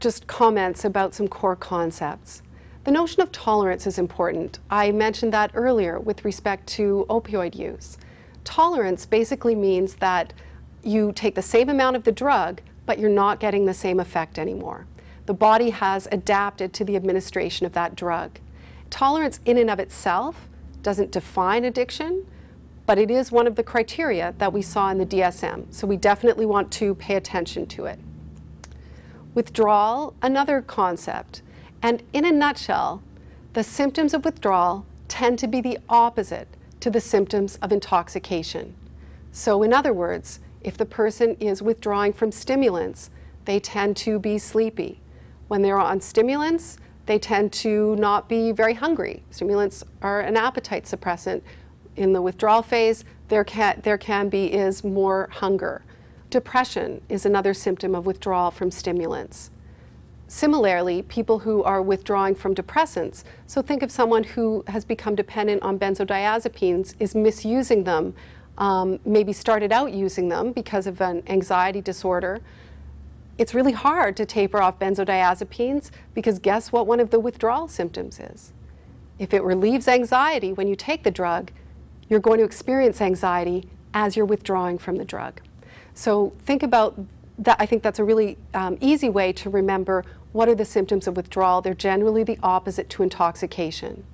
just 0.00 0.26
comments 0.26 0.84
about 0.84 1.14
some 1.14 1.28
core 1.28 1.56
concepts. 1.56 2.42
The 2.84 2.90
notion 2.90 3.22
of 3.22 3.32
tolerance 3.32 3.86
is 3.86 3.98
important. 3.98 4.58
I 4.68 4.92
mentioned 4.92 5.32
that 5.32 5.50
earlier 5.54 5.98
with 5.98 6.24
respect 6.24 6.66
to 6.76 7.06
opioid 7.08 7.54
use. 7.54 7.96
Tolerance 8.44 9.06
basically 9.06 9.54
means 9.54 9.94
that 9.96 10.34
you 10.82 11.12
take 11.12 11.34
the 11.34 11.40
same 11.40 11.70
amount 11.70 11.96
of 11.96 12.04
the 12.04 12.12
drug, 12.12 12.60
but 12.84 12.98
you're 12.98 13.08
not 13.08 13.40
getting 13.40 13.64
the 13.64 13.72
same 13.72 13.98
effect 13.98 14.38
anymore. 14.38 14.86
The 15.26 15.34
body 15.34 15.70
has 15.70 16.06
adapted 16.12 16.72
to 16.74 16.84
the 16.84 16.96
administration 16.96 17.66
of 17.66 17.72
that 17.72 17.96
drug. 17.96 18.38
Tolerance 18.90 19.40
in 19.44 19.56
and 19.56 19.70
of 19.70 19.80
itself 19.80 20.48
doesn't 20.82 21.10
define 21.10 21.64
addiction, 21.64 22.26
but 22.86 22.98
it 22.98 23.10
is 23.10 23.32
one 23.32 23.46
of 23.46 23.56
the 23.56 23.62
criteria 23.62 24.34
that 24.38 24.52
we 24.52 24.60
saw 24.60 24.90
in 24.90 24.98
the 24.98 25.06
DSM, 25.06 25.72
so 25.72 25.86
we 25.86 25.96
definitely 25.96 26.44
want 26.44 26.70
to 26.72 26.94
pay 26.94 27.14
attention 27.14 27.66
to 27.66 27.86
it. 27.86 27.98
Withdrawal, 29.34 30.14
another 30.20 30.60
concept. 30.60 31.42
And 31.82 32.02
in 32.12 32.24
a 32.24 32.32
nutshell, 32.32 33.02
the 33.54 33.64
symptoms 33.64 34.14
of 34.14 34.24
withdrawal 34.24 34.84
tend 35.08 35.38
to 35.38 35.48
be 35.48 35.60
the 35.60 35.78
opposite 35.88 36.48
to 36.80 36.90
the 36.90 37.00
symptoms 37.00 37.56
of 37.62 37.72
intoxication. 37.72 38.74
So, 39.32 39.62
in 39.62 39.72
other 39.72 39.92
words, 39.92 40.40
if 40.60 40.76
the 40.76 40.86
person 40.86 41.36
is 41.40 41.62
withdrawing 41.62 42.12
from 42.12 42.30
stimulants, 42.30 43.10
they 43.46 43.58
tend 43.58 43.96
to 43.98 44.18
be 44.18 44.38
sleepy. 44.38 45.00
When 45.54 45.62
they're 45.62 45.78
on 45.78 46.00
stimulants, 46.00 46.78
they 47.06 47.16
tend 47.16 47.52
to 47.52 47.94
not 47.94 48.28
be 48.28 48.50
very 48.50 48.74
hungry. 48.74 49.22
Stimulants 49.30 49.84
are 50.02 50.20
an 50.20 50.36
appetite 50.36 50.82
suppressant. 50.82 51.42
In 51.94 52.12
the 52.12 52.20
withdrawal 52.20 52.60
phase, 52.60 53.04
there 53.28 53.44
can, 53.44 53.80
there 53.84 53.96
can 53.96 54.28
be 54.28 54.52
is 54.52 54.82
more 54.82 55.28
hunger. 55.30 55.84
Depression 56.28 57.02
is 57.08 57.24
another 57.24 57.54
symptom 57.54 57.94
of 57.94 58.04
withdrawal 58.04 58.50
from 58.50 58.72
stimulants. 58.72 59.52
Similarly, 60.26 61.02
people 61.02 61.38
who 61.38 61.62
are 61.62 61.80
withdrawing 61.80 62.34
from 62.34 62.52
depressants, 62.52 63.22
so 63.46 63.62
think 63.62 63.84
of 63.84 63.92
someone 63.92 64.24
who 64.24 64.64
has 64.66 64.84
become 64.84 65.14
dependent 65.14 65.62
on 65.62 65.78
benzodiazepines, 65.78 66.96
is 66.98 67.14
misusing 67.14 67.84
them, 67.84 68.12
um, 68.58 68.98
maybe 69.04 69.32
started 69.32 69.70
out 69.70 69.92
using 69.92 70.30
them 70.30 70.50
because 70.50 70.88
of 70.88 71.00
an 71.00 71.22
anxiety 71.28 71.80
disorder. 71.80 72.40
It's 73.36 73.54
really 73.54 73.72
hard 73.72 74.16
to 74.18 74.26
taper 74.26 74.62
off 74.62 74.78
benzodiazepines 74.78 75.90
because 76.14 76.38
guess 76.38 76.70
what 76.70 76.86
one 76.86 77.00
of 77.00 77.10
the 77.10 77.18
withdrawal 77.18 77.66
symptoms 77.66 78.20
is? 78.20 78.52
If 79.18 79.34
it 79.34 79.42
relieves 79.42 79.88
anxiety 79.88 80.52
when 80.52 80.68
you 80.68 80.76
take 80.76 81.02
the 81.02 81.10
drug, 81.10 81.50
you're 82.08 82.20
going 82.20 82.38
to 82.38 82.44
experience 82.44 83.00
anxiety 83.00 83.68
as 83.92 84.16
you're 84.16 84.26
withdrawing 84.26 84.78
from 84.78 84.96
the 84.96 85.04
drug. 85.04 85.40
So 85.94 86.32
think 86.40 86.62
about 86.62 86.98
that. 87.38 87.56
I 87.58 87.66
think 87.66 87.82
that's 87.82 87.98
a 87.98 88.04
really 88.04 88.36
um, 88.52 88.78
easy 88.80 89.08
way 89.08 89.32
to 89.34 89.50
remember 89.50 90.04
what 90.32 90.48
are 90.48 90.54
the 90.54 90.64
symptoms 90.64 91.06
of 91.06 91.16
withdrawal? 91.16 91.60
They're 91.60 91.74
generally 91.74 92.24
the 92.24 92.38
opposite 92.42 92.88
to 92.90 93.02
intoxication. 93.02 94.04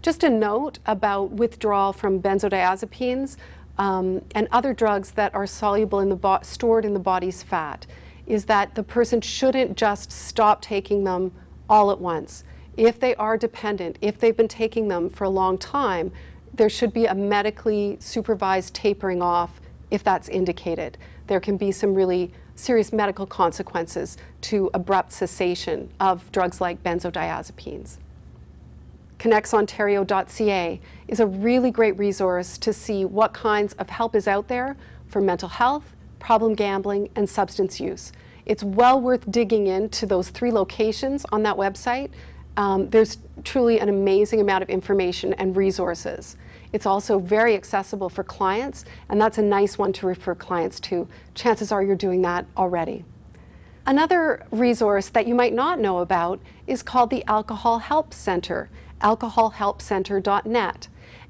Just 0.00 0.24
a 0.24 0.30
note 0.30 0.78
about 0.84 1.30
withdrawal 1.30 1.92
from 1.92 2.20
benzodiazepines 2.20 3.36
um, 3.78 4.22
and 4.34 4.48
other 4.50 4.72
drugs 4.74 5.12
that 5.12 5.34
are 5.34 5.46
soluble 5.46 6.00
in 6.00 6.08
the 6.08 6.40
stored 6.42 6.84
in 6.84 6.94
the 6.94 7.00
body's 7.00 7.42
fat 7.42 7.86
is 8.26 8.46
that 8.46 8.74
the 8.74 8.82
person 8.82 9.20
shouldn't 9.20 9.76
just 9.76 10.12
stop 10.12 10.62
taking 10.62 11.04
them 11.04 11.32
all 11.68 11.90
at 11.90 12.00
once. 12.00 12.44
If 12.76 12.98
they 13.00 13.14
are 13.16 13.36
dependent, 13.36 13.98
if 14.00 14.18
they've 14.18 14.36
been 14.36 14.48
taking 14.48 14.88
them 14.88 15.10
for 15.10 15.24
a 15.24 15.30
long 15.30 15.58
time, 15.58 16.12
there 16.54 16.68
should 16.68 16.92
be 16.92 17.06
a 17.06 17.14
medically 17.14 17.96
supervised 18.00 18.74
tapering 18.74 19.22
off 19.22 19.60
if 19.90 20.02
that's 20.02 20.28
indicated. 20.28 20.98
There 21.26 21.40
can 21.40 21.56
be 21.56 21.72
some 21.72 21.94
really 21.94 22.32
serious 22.54 22.92
medical 22.92 23.26
consequences 23.26 24.16
to 24.42 24.70
abrupt 24.74 25.12
cessation 25.12 25.90
of 26.00 26.30
drugs 26.32 26.60
like 26.60 26.82
benzodiazepines. 26.82 27.98
ConnexOntario.ca 29.18 30.80
is 31.08 31.20
a 31.20 31.26
really 31.26 31.70
great 31.70 31.96
resource 31.96 32.58
to 32.58 32.72
see 32.72 33.04
what 33.04 33.32
kinds 33.32 33.72
of 33.74 33.88
help 33.88 34.14
is 34.14 34.26
out 34.26 34.48
there 34.48 34.76
for 35.06 35.20
mental 35.20 35.48
health, 35.48 35.94
problem 36.22 36.54
gambling, 36.54 37.10
and 37.16 37.28
substance 37.28 37.80
use. 37.80 38.12
It's 38.46 38.62
well 38.62 39.00
worth 39.00 39.30
digging 39.30 39.66
into 39.66 40.06
those 40.06 40.30
three 40.30 40.52
locations 40.52 41.26
on 41.32 41.42
that 41.42 41.56
website. 41.56 42.10
Um, 42.56 42.88
there's 42.90 43.18
truly 43.42 43.80
an 43.80 43.88
amazing 43.88 44.40
amount 44.40 44.62
of 44.62 44.70
information 44.70 45.32
and 45.34 45.56
resources. 45.56 46.36
It's 46.72 46.86
also 46.86 47.18
very 47.18 47.54
accessible 47.56 48.08
for 48.08 48.22
clients, 48.22 48.84
and 49.08 49.20
that's 49.20 49.36
a 49.36 49.42
nice 49.42 49.76
one 49.76 49.92
to 49.94 50.06
refer 50.06 50.34
clients 50.34 50.78
to. 50.80 51.08
Chances 51.34 51.72
are 51.72 51.82
you're 51.82 51.96
doing 51.96 52.22
that 52.22 52.46
already. 52.56 53.04
Another 53.84 54.46
resource 54.52 55.08
that 55.08 55.26
you 55.26 55.34
might 55.34 55.52
not 55.52 55.80
know 55.80 55.98
about 55.98 56.40
is 56.68 56.84
called 56.84 57.10
the 57.10 57.24
Alcohol 57.26 57.80
Help 57.80 58.14
Center, 58.14 58.70
alcoholhelpcenter.net. 59.00 60.88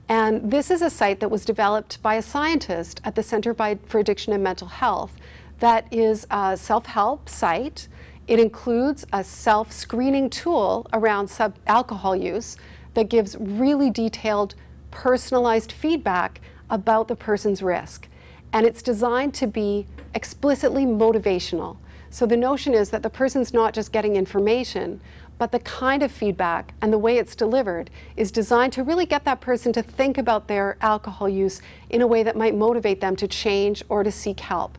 And 0.09 0.51
this 0.51 0.71
is 0.71 0.83
a 0.83 0.91
site 0.91 1.21
that 1.21 1.31
was 1.31 1.45
developed 1.45 2.03
by 2.03 2.17
a 2.17 2.23
scientist 2.23 3.01
at 3.05 3.15
the 3.15 3.23
Center 3.23 3.55
for 3.55 3.99
Addiction 3.99 4.33
and 4.33 4.43
Mental 4.43 4.69
Health 4.69 5.17
that 5.63 5.87
is 5.93 6.27
a 6.29 6.57
self 6.57 6.87
help 6.87 7.29
site. 7.29 7.87
It 8.27 8.41
includes 8.41 9.07
a 9.13 9.23
self 9.23 9.71
screening 9.71 10.29
tool 10.29 10.87
around 10.93 11.29
sub- 11.29 11.57
alcohol 11.69 12.17
use 12.17 12.57
that 12.95 13.09
gives 13.09 13.37
really 13.39 13.89
detailed 13.89 14.57
personalized 14.91 15.71
feedback 15.71 16.41
about 16.69 17.07
the 17.07 17.15
person's 17.15 17.63
risk. 17.63 18.09
And 18.53 18.67
it's 18.67 18.83
designed 18.83 19.35
to 19.35 19.47
be 19.47 19.87
explicitly 20.15 20.85
motivational. 20.85 21.77
So 22.11 22.27
the 22.27 22.37
notion 22.37 22.75
is 22.75 22.91
that 22.91 23.05
the 23.05 23.09
person's 23.09 23.55
not 23.55 23.73
just 23.73 23.93
getting 23.93 24.17
information, 24.17 25.01
but 25.43 25.51
the 25.51 25.59
kind 25.59 26.05
of 26.05 26.13
feedback 26.13 26.73
and 26.81 26.93
the 26.93 26.99
way 26.99 27.19
it's 27.19 27.35
delivered 27.35 27.91
is 28.17 28.31
designed 28.31 28.73
to 28.73 28.85
really 28.85 29.05
get 29.05 29.25
that 29.25 29.41
person 29.41 29.73
to 29.73 29.83
think 29.83 30.17
about 30.17 30.47
their 30.47 30.77
alcohol 30.81 31.29
use 31.29 31.61
in 31.91 32.01
a 32.01 32.07
way 32.07 32.23
that 32.23 32.37
might 32.37 32.55
motivate 32.55 33.01
them 33.01 33.17
to 33.17 33.27
change 33.27 33.83
or 33.89 34.05
to 34.05 34.13
seek 34.13 34.39
help. 34.39 34.79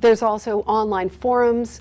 There's 0.00 0.22
also 0.22 0.60
online 0.60 1.08
forums, 1.08 1.80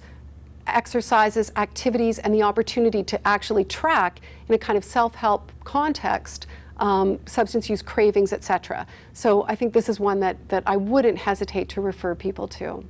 exercises, 0.65 1.51
activities, 1.55 2.17
and 2.17 2.33
the 2.33 2.41
opportunity 2.41 3.03
to 3.03 3.27
actually 3.27 3.65
track 3.65 4.19
in 4.49 4.55
a 4.55 4.57
kind 4.57 4.77
of 4.77 4.83
self 4.83 5.13
help 5.13 5.51
context 5.63 6.47
um, 6.77 7.19
substance 7.27 7.69
use 7.69 7.83
cravings, 7.83 8.33
etc. 8.33 8.87
So 9.13 9.43
I 9.43 9.53
think 9.53 9.75
this 9.75 9.87
is 9.87 9.99
one 9.99 10.21
that, 10.21 10.49
that 10.49 10.63
I 10.65 10.75
wouldn't 10.75 11.19
hesitate 11.19 11.69
to 11.69 11.81
refer 11.81 12.15
people 12.15 12.47
to. 12.47 12.83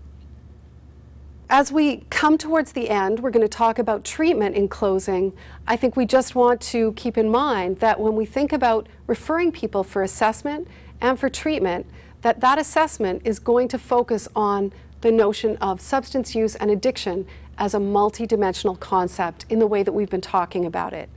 As 1.50 1.72
we 1.72 2.04
come 2.10 2.38
towards 2.38 2.74
the 2.74 2.90
end, 2.90 3.22
we're 3.22 3.32
going 3.32 3.46
to 3.46 3.48
talk 3.48 3.80
about 3.80 4.04
treatment 4.04 4.58
in 4.58 4.68
closing. 4.68 5.32
I 5.66 5.78
think 5.78 5.96
we 5.96 6.06
just 6.06 6.36
want 6.36 6.60
to 6.62 6.92
keep 6.94 7.18
in 7.18 7.30
mind 7.30 7.80
that 7.80 8.02
when 8.02 8.18
we 8.18 8.26
think 8.26 8.52
about 8.52 8.88
referring 9.08 9.54
people 9.54 9.86
for 9.86 10.04
assessment 10.04 10.68
and 11.00 11.18
for 11.18 11.30
treatment, 11.30 11.86
that 12.22 12.42
that 12.42 12.60
assessment 12.60 13.22
is 13.24 13.40
going 13.40 13.70
to 13.70 13.80
focus 13.80 14.28
on 14.36 14.74
the 15.00 15.12
notion 15.12 15.56
of 15.58 15.80
substance 15.80 16.36
use 16.36 16.56
and 16.56 16.70
addiction 16.70 17.26
as 17.58 17.74
a 17.74 17.80
multidimensional 17.80 18.78
concept 18.78 19.46
in 19.48 19.60
the 19.60 19.68
way 19.68 19.84
that 19.84 19.94
we've 19.94 20.10
been 20.10 20.20
talking 20.20 20.66
about 20.66 20.92
it. 20.92 21.08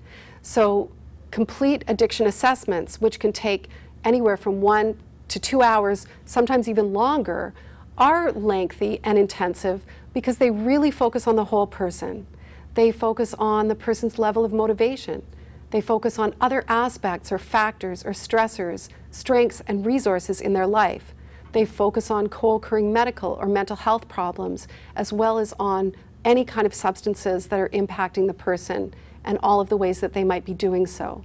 So 0.42 0.92
complete 1.32 1.82
addiction 1.88 2.28
assessments, 2.28 3.00
which 3.00 3.18
can 3.18 3.32
take 3.32 3.68
anywhere 4.04 4.36
from 4.36 4.60
one 4.60 4.96
to 5.26 5.40
two 5.40 5.60
hours, 5.60 6.06
sometimes 6.24 6.68
even 6.68 6.92
longer, 6.92 7.52
are 7.98 8.32
lengthy 8.32 9.00
and 9.04 9.18
intensive 9.18 9.84
because 10.12 10.38
they 10.38 10.50
really 10.50 10.90
focus 10.90 11.26
on 11.26 11.36
the 11.36 11.46
whole 11.46 11.66
person. 11.66 12.26
They 12.74 12.92
focus 12.92 13.34
on 13.38 13.68
the 13.68 13.74
person's 13.74 14.18
level 14.18 14.44
of 14.44 14.52
motivation. 14.52 15.22
They 15.70 15.80
focus 15.80 16.18
on 16.18 16.34
other 16.40 16.64
aspects 16.68 17.30
or 17.30 17.38
factors 17.38 18.04
or 18.04 18.10
stressors, 18.10 18.88
strengths 19.10 19.62
and 19.66 19.86
resources 19.86 20.40
in 20.40 20.52
their 20.52 20.66
life. 20.66 21.14
They 21.52 21.64
focus 21.64 22.10
on 22.10 22.28
co 22.28 22.54
occurring 22.54 22.92
medical 22.92 23.32
or 23.40 23.46
mental 23.46 23.76
health 23.76 24.08
problems, 24.08 24.68
as 24.94 25.12
well 25.12 25.38
as 25.38 25.54
on 25.58 25.94
any 26.24 26.44
kind 26.44 26.66
of 26.66 26.74
substances 26.74 27.48
that 27.48 27.58
are 27.58 27.68
impacting 27.70 28.26
the 28.26 28.34
person 28.34 28.94
and 29.24 29.38
all 29.42 29.60
of 29.60 29.68
the 29.68 29.76
ways 29.76 30.00
that 30.00 30.12
they 30.12 30.24
might 30.24 30.44
be 30.44 30.54
doing 30.54 30.86
so. 30.86 31.24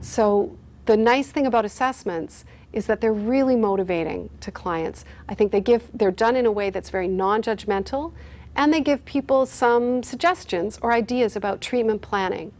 So, 0.00 0.56
the 0.86 0.96
nice 0.96 1.30
thing 1.30 1.46
about 1.46 1.64
assessments 1.64 2.44
is 2.76 2.86
that 2.86 3.00
they're 3.00 3.12
really 3.12 3.56
motivating 3.56 4.28
to 4.38 4.50
clients. 4.52 5.06
I 5.30 5.34
think 5.34 5.50
they 5.50 5.62
give, 5.62 5.88
they're 5.94 6.10
done 6.10 6.36
in 6.36 6.44
a 6.44 6.52
way 6.52 6.68
that's 6.68 6.90
very 6.90 7.08
non 7.08 7.40
judgmental, 7.42 8.12
and 8.54 8.72
they 8.72 8.82
give 8.82 9.06
people 9.06 9.46
some 9.46 10.02
suggestions 10.02 10.78
or 10.82 10.92
ideas 10.92 11.34
about 11.34 11.62
treatment 11.62 12.02
planning. 12.02 12.52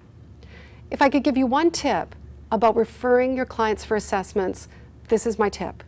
If 0.91 1.03
I 1.03 1.11
could 1.11 1.23
give 1.23 1.37
you 1.37 1.47
one 1.47 1.71
tip 1.71 2.15
about 2.51 2.77
referring 2.77 3.37
your 3.37 3.45
clients 3.45 3.85
for 3.85 3.95
assessments, 3.95 4.69
this 5.09 5.27
is 5.27 5.39
my 5.39 5.51
tip. 5.51 5.83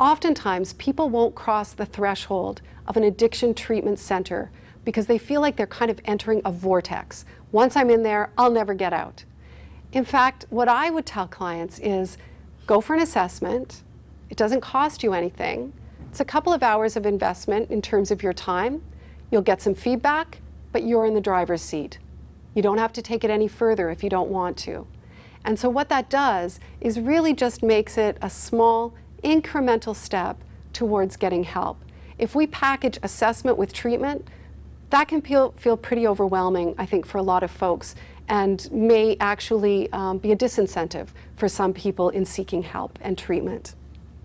Oftentimes, 0.00 0.72
people 0.72 1.08
won't 1.08 1.36
cross 1.36 1.72
the 1.72 1.86
threshold 1.86 2.62
of 2.88 2.96
an 2.96 3.04
addiction 3.04 3.54
treatment 3.54 4.00
center 4.00 4.50
because 4.84 5.06
they 5.06 5.18
feel 5.18 5.40
like 5.40 5.54
they're 5.54 5.68
kind 5.68 5.90
of 5.90 6.00
entering 6.04 6.42
a 6.44 6.50
vortex. 6.50 7.24
Once 7.52 7.76
I'm 7.76 7.90
in 7.90 8.02
there, 8.02 8.32
I'll 8.36 8.50
never 8.50 8.74
get 8.74 8.92
out. 8.92 9.24
In 9.92 10.04
fact, 10.04 10.46
what 10.50 10.66
I 10.66 10.90
would 10.90 11.06
tell 11.06 11.28
clients 11.28 11.78
is 11.78 12.18
go 12.66 12.80
for 12.80 12.94
an 12.94 13.00
assessment. 13.00 13.82
It 14.30 14.36
doesn't 14.36 14.60
cost 14.60 15.02
you 15.02 15.12
anything. 15.12 15.72
It's 16.10 16.20
a 16.20 16.24
couple 16.24 16.52
of 16.52 16.62
hours 16.62 16.96
of 16.96 17.06
investment 17.06 17.70
in 17.70 17.82
terms 17.82 18.10
of 18.10 18.22
your 18.22 18.32
time. 18.32 18.82
You'll 19.30 19.42
get 19.42 19.62
some 19.62 19.74
feedback, 19.74 20.40
but 20.70 20.84
you're 20.84 21.06
in 21.06 21.14
the 21.14 21.20
driver's 21.20 21.62
seat. 21.62 21.98
You 22.54 22.62
don't 22.62 22.78
have 22.78 22.92
to 22.94 23.02
take 23.02 23.24
it 23.24 23.30
any 23.30 23.48
further 23.48 23.90
if 23.90 24.02
you 24.02 24.10
don't 24.10 24.30
want 24.30 24.56
to. 24.58 24.86
And 25.44 25.58
so, 25.58 25.68
what 25.68 25.88
that 25.88 26.08
does 26.08 26.60
is 26.80 27.00
really 27.00 27.32
just 27.32 27.62
makes 27.62 27.98
it 27.98 28.16
a 28.22 28.30
small, 28.30 28.94
incremental 29.24 29.96
step 29.96 30.38
towards 30.72 31.16
getting 31.16 31.44
help. 31.44 31.82
If 32.18 32.34
we 32.34 32.46
package 32.46 32.98
assessment 33.02 33.56
with 33.56 33.72
treatment, 33.72 34.28
that 34.90 35.08
can 35.08 35.22
feel, 35.22 35.52
feel 35.52 35.76
pretty 35.76 36.06
overwhelming, 36.06 36.74
I 36.76 36.86
think, 36.86 37.06
for 37.06 37.18
a 37.18 37.22
lot 37.22 37.42
of 37.42 37.50
folks 37.50 37.94
and 38.28 38.70
may 38.70 39.16
actually 39.20 39.90
um, 39.92 40.18
be 40.18 40.32
a 40.32 40.36
disincentive 40.36 41.08
for 41.42 41.48
some 41.48 41.74
people 41.74 42.08
in 42.08 42.24
seeking 42.24 42.62
help 42.62 43.00
and 43.02 43.18
treatment. 43.18 43.74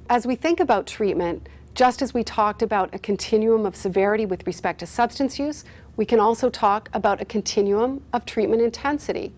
As 0.08 0.28
we 0.28 0.36
think 0.36 0.60
about 0.60 0.86
treatment, 0.86 1.50
just 1.74 2.04
as 2.04 2.14
we 2.14 2.24
talked 2.24 2.62
about 2.62 2.94
a 2.94 3.00
continuum 3.00 3.66
of 3.66 3.76
severity 3.76 4.24
with 4.24 4.46
respect 4.46 4.82
to 4.82 4.86
substance 4.86 5.40
use, 5.40 5.66
we 5.96 6.06
can 6.06 6.20
also 6.20 6.52
talk 6.52 6.90
about 6.94 7.20
a 7.20 7.26
continuum 7.26 8.04
of 8.14 8.24
treatment 8.24 8.62
intensity. 8.62 9.34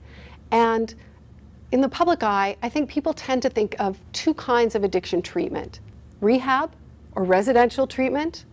And 0.52 0.94
in 1.72 1.80
the 1.80 1.88
public 1.88 2.22
eye, 2.22 2.58
I 2.62 2.68
think 2.68 2.90
people 2.90 3.14
tend 3.14 3.44
to 3.44 3.50
think 3.50 3.78
of 3.80 3.98
two 4.12 4.34
kinds 4.34 4.76
of 4.76 4.84
addiction 4.84 5.22
treatment 5.22 5.80
rehab 6.20 6.74
or 7.14 7.24
residential 7.24 7.88
treatment, 7.88 8.44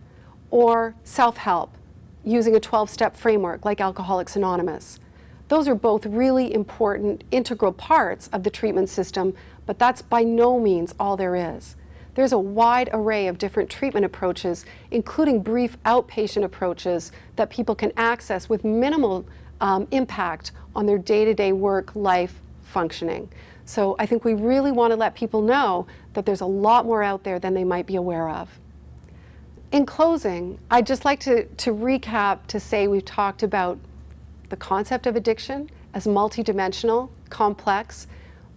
or 0.51 0.95
self 1.03 1.35
help 1.35 1.75
using 2.23 2.55
a 2.55 2.61
12 2.61 2.89
step 2.89 3.13
framework 3.13 3.65
like 3.65 3.81
Alcoholics 3.81 4.37
Anonymous. 4.37 5.01
Those 5.47 5.67
are 5.67 5.75
both 5.75 6.05
really 6.05 6.53
important, 6.53 7.23
integral 7.31 7.71
parts 7.71 8.27
of 8.33 8.43
the 8.43 8.49
treatment 8.49 8.89
system, 8.89 9.33
but 9.65 9.79
that's 9.79 10.01
by 10.01 10.23
no 10.23 10.59
means 10.59 10.93
all 10.99 11.15
there 11.15 11.35
is. 11.35 11.75
There's 12.15 12.33
a 12.33 12.39
wide 12.39 12.89
array 12.91 13.27
of 13.27 13.37
different 13.37 13.69
treatment 13.69 14.05
approaches, 14.05 14.65
including 14.89 15.43
brief 15.43 15.81
outpatient 15.83 16.43
approaches 16.43 17.11
that 17.35 17.49
people 17.49 17.75
can 17.75 17.91
access 17.95 18.49
with 18.49 18.63
minimal 18.63 19.25
um, 19.61 19.87
impact 19.91 20.51
on 20.75 20.85
their 20.85 20.97
day 20.97 21.25
to 21.25 21.33
day 21.33 21.51
work 21.51 21.95
life 21.95 22.41
functioning. 22.61 23.29
So 23.65 23.95
I 23.99 24.05
think 24.05 24.23
we 24.23 24.33
really 24.33 24.71
want 24.71 24.91
to 24.91 24.95
let 24.95 25.13
people 25.13 25.41
know 25.41 25.87
that 26.13 26.25
there's 26.25 26.41
a 26.41 26.45
lot 26.45 26.85
more 26.85 27.03
out 27.03 27.23
there 27.23 27.37
than 27.37 27.53
they 27.53 27.63
might 27.63 27.85
be 27.85 27.95
aware 27.95 28.29
of. 28.29 28.59
In 29.71 29.85
closing, 29.85 30.57
I'd 30.71 30.87
just 30.87 31.05
like 31.05 31.19
to, 31.21 31.45
to 31.45 31.73
recap 31.73 32.47
to 32.47 32.59
say 32.59 32.87
we've 32.87 33.05
talked 33.05 33.43
about 33.43 33.77
the 34.49 34.57
concept 34.57 35.05
of 35.05 35.15
addiction 35.15 35.69
as 35.93 36.05
multidimensional, 36.05 37.09
complex, 37.29 38.07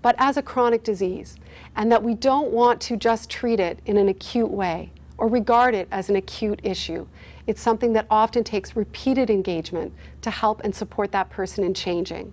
but 0.03 0.15
as 0.19 0.37
a 0.37 0.43
chronic 0.43 0.83
disease, 0.83 1.37
and 1.77 1.91
that 1.93 2.03
we 2.03 2.15
don't 2.15 2.51
want 2.51 2.81
to 2.81 2.97
just 2.97 3.31
treat 3.31 3.61
it 3.61 3.81
in 3.85 3.97
an 3.97 4.09
acute 4.09 4.51
way 4.51 4.91
or 5.19 5.29
regard 5.29 5.75
it 5.75 5.87
as 5.91 6.09
an 6.09 6.17
acute 6.17 6.61
issue. 6.63 7.07
It's 7.47 7.61
something 7.61 7.93
that 7.93 8.07
often 8.11 8.45
takes 8.45 8.75
repeated 8.75 9.29
engagement 9.29 9.93
to 10.23 10.31
help 10.31 10.63
and 10.65 10.75
support 10.75 11.13
that 11.13 11.31
person 11.31 11.65
in 11.65 11.75
changing. 11.75 12.33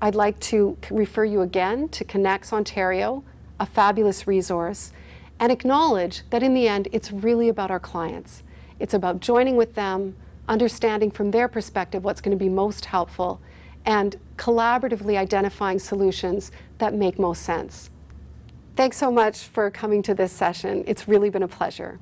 I'd 0.00 0.14
like 0.14 0.38
to 0.40 0.76
refer 0.90 1.24
you 1.24 1.40
again 1.40 1.88
to 1.88 2.04
ConnexOntario, 2.04 3.24
a 3.58 3.66
fabulous 3.66 4.26
resource 4.26 4.92
and 5.40 5.50
acknowledge 5.50 6.22
that 6.28 6.42
in 6.42 6.52
the 6.52 6.68
end, 6.68 6.86
it's 6.92 7.10
really 7.10 7.48
about 7.48 7.70
our 7.70 7.80
clients. 7.80 8.42
It's 8.78 8.92
about 8.92 9.20
joining 9.20 9.56
with 9.56 9.74
them, 9.74 10.14
understanding 10.50 11.10
from 11.10 11.30
their 11.30 11.48
perspective 11.48 12.04
what's 12.04 12.20
going 12.20 12.36
to 12.36 12.44
be 12.44 12.50
most 12.50 12.86
helpful, 12.86 13.40
and 13.86 14.16
collaboratively 14.36 15.16
identifying 15.16 15.78
solutions 15.78 16.52
that 16.78 16.92
make 16.92 17.18
most 17.18 17.42
sense. 17.42 17.88
Thanks 18.76 18.98
so 18.98 19.10
much 19.10 19.38
for 19.44 19.70
coming 19.70 20.02
to 20.02 20.14
this 20.14 20.32
session. 20.32 20.84
It's 20.86 21.08
really 21.08 21.30
been 21.30 21.42
a 21.42 21.48
pleasure. 21.48 21.98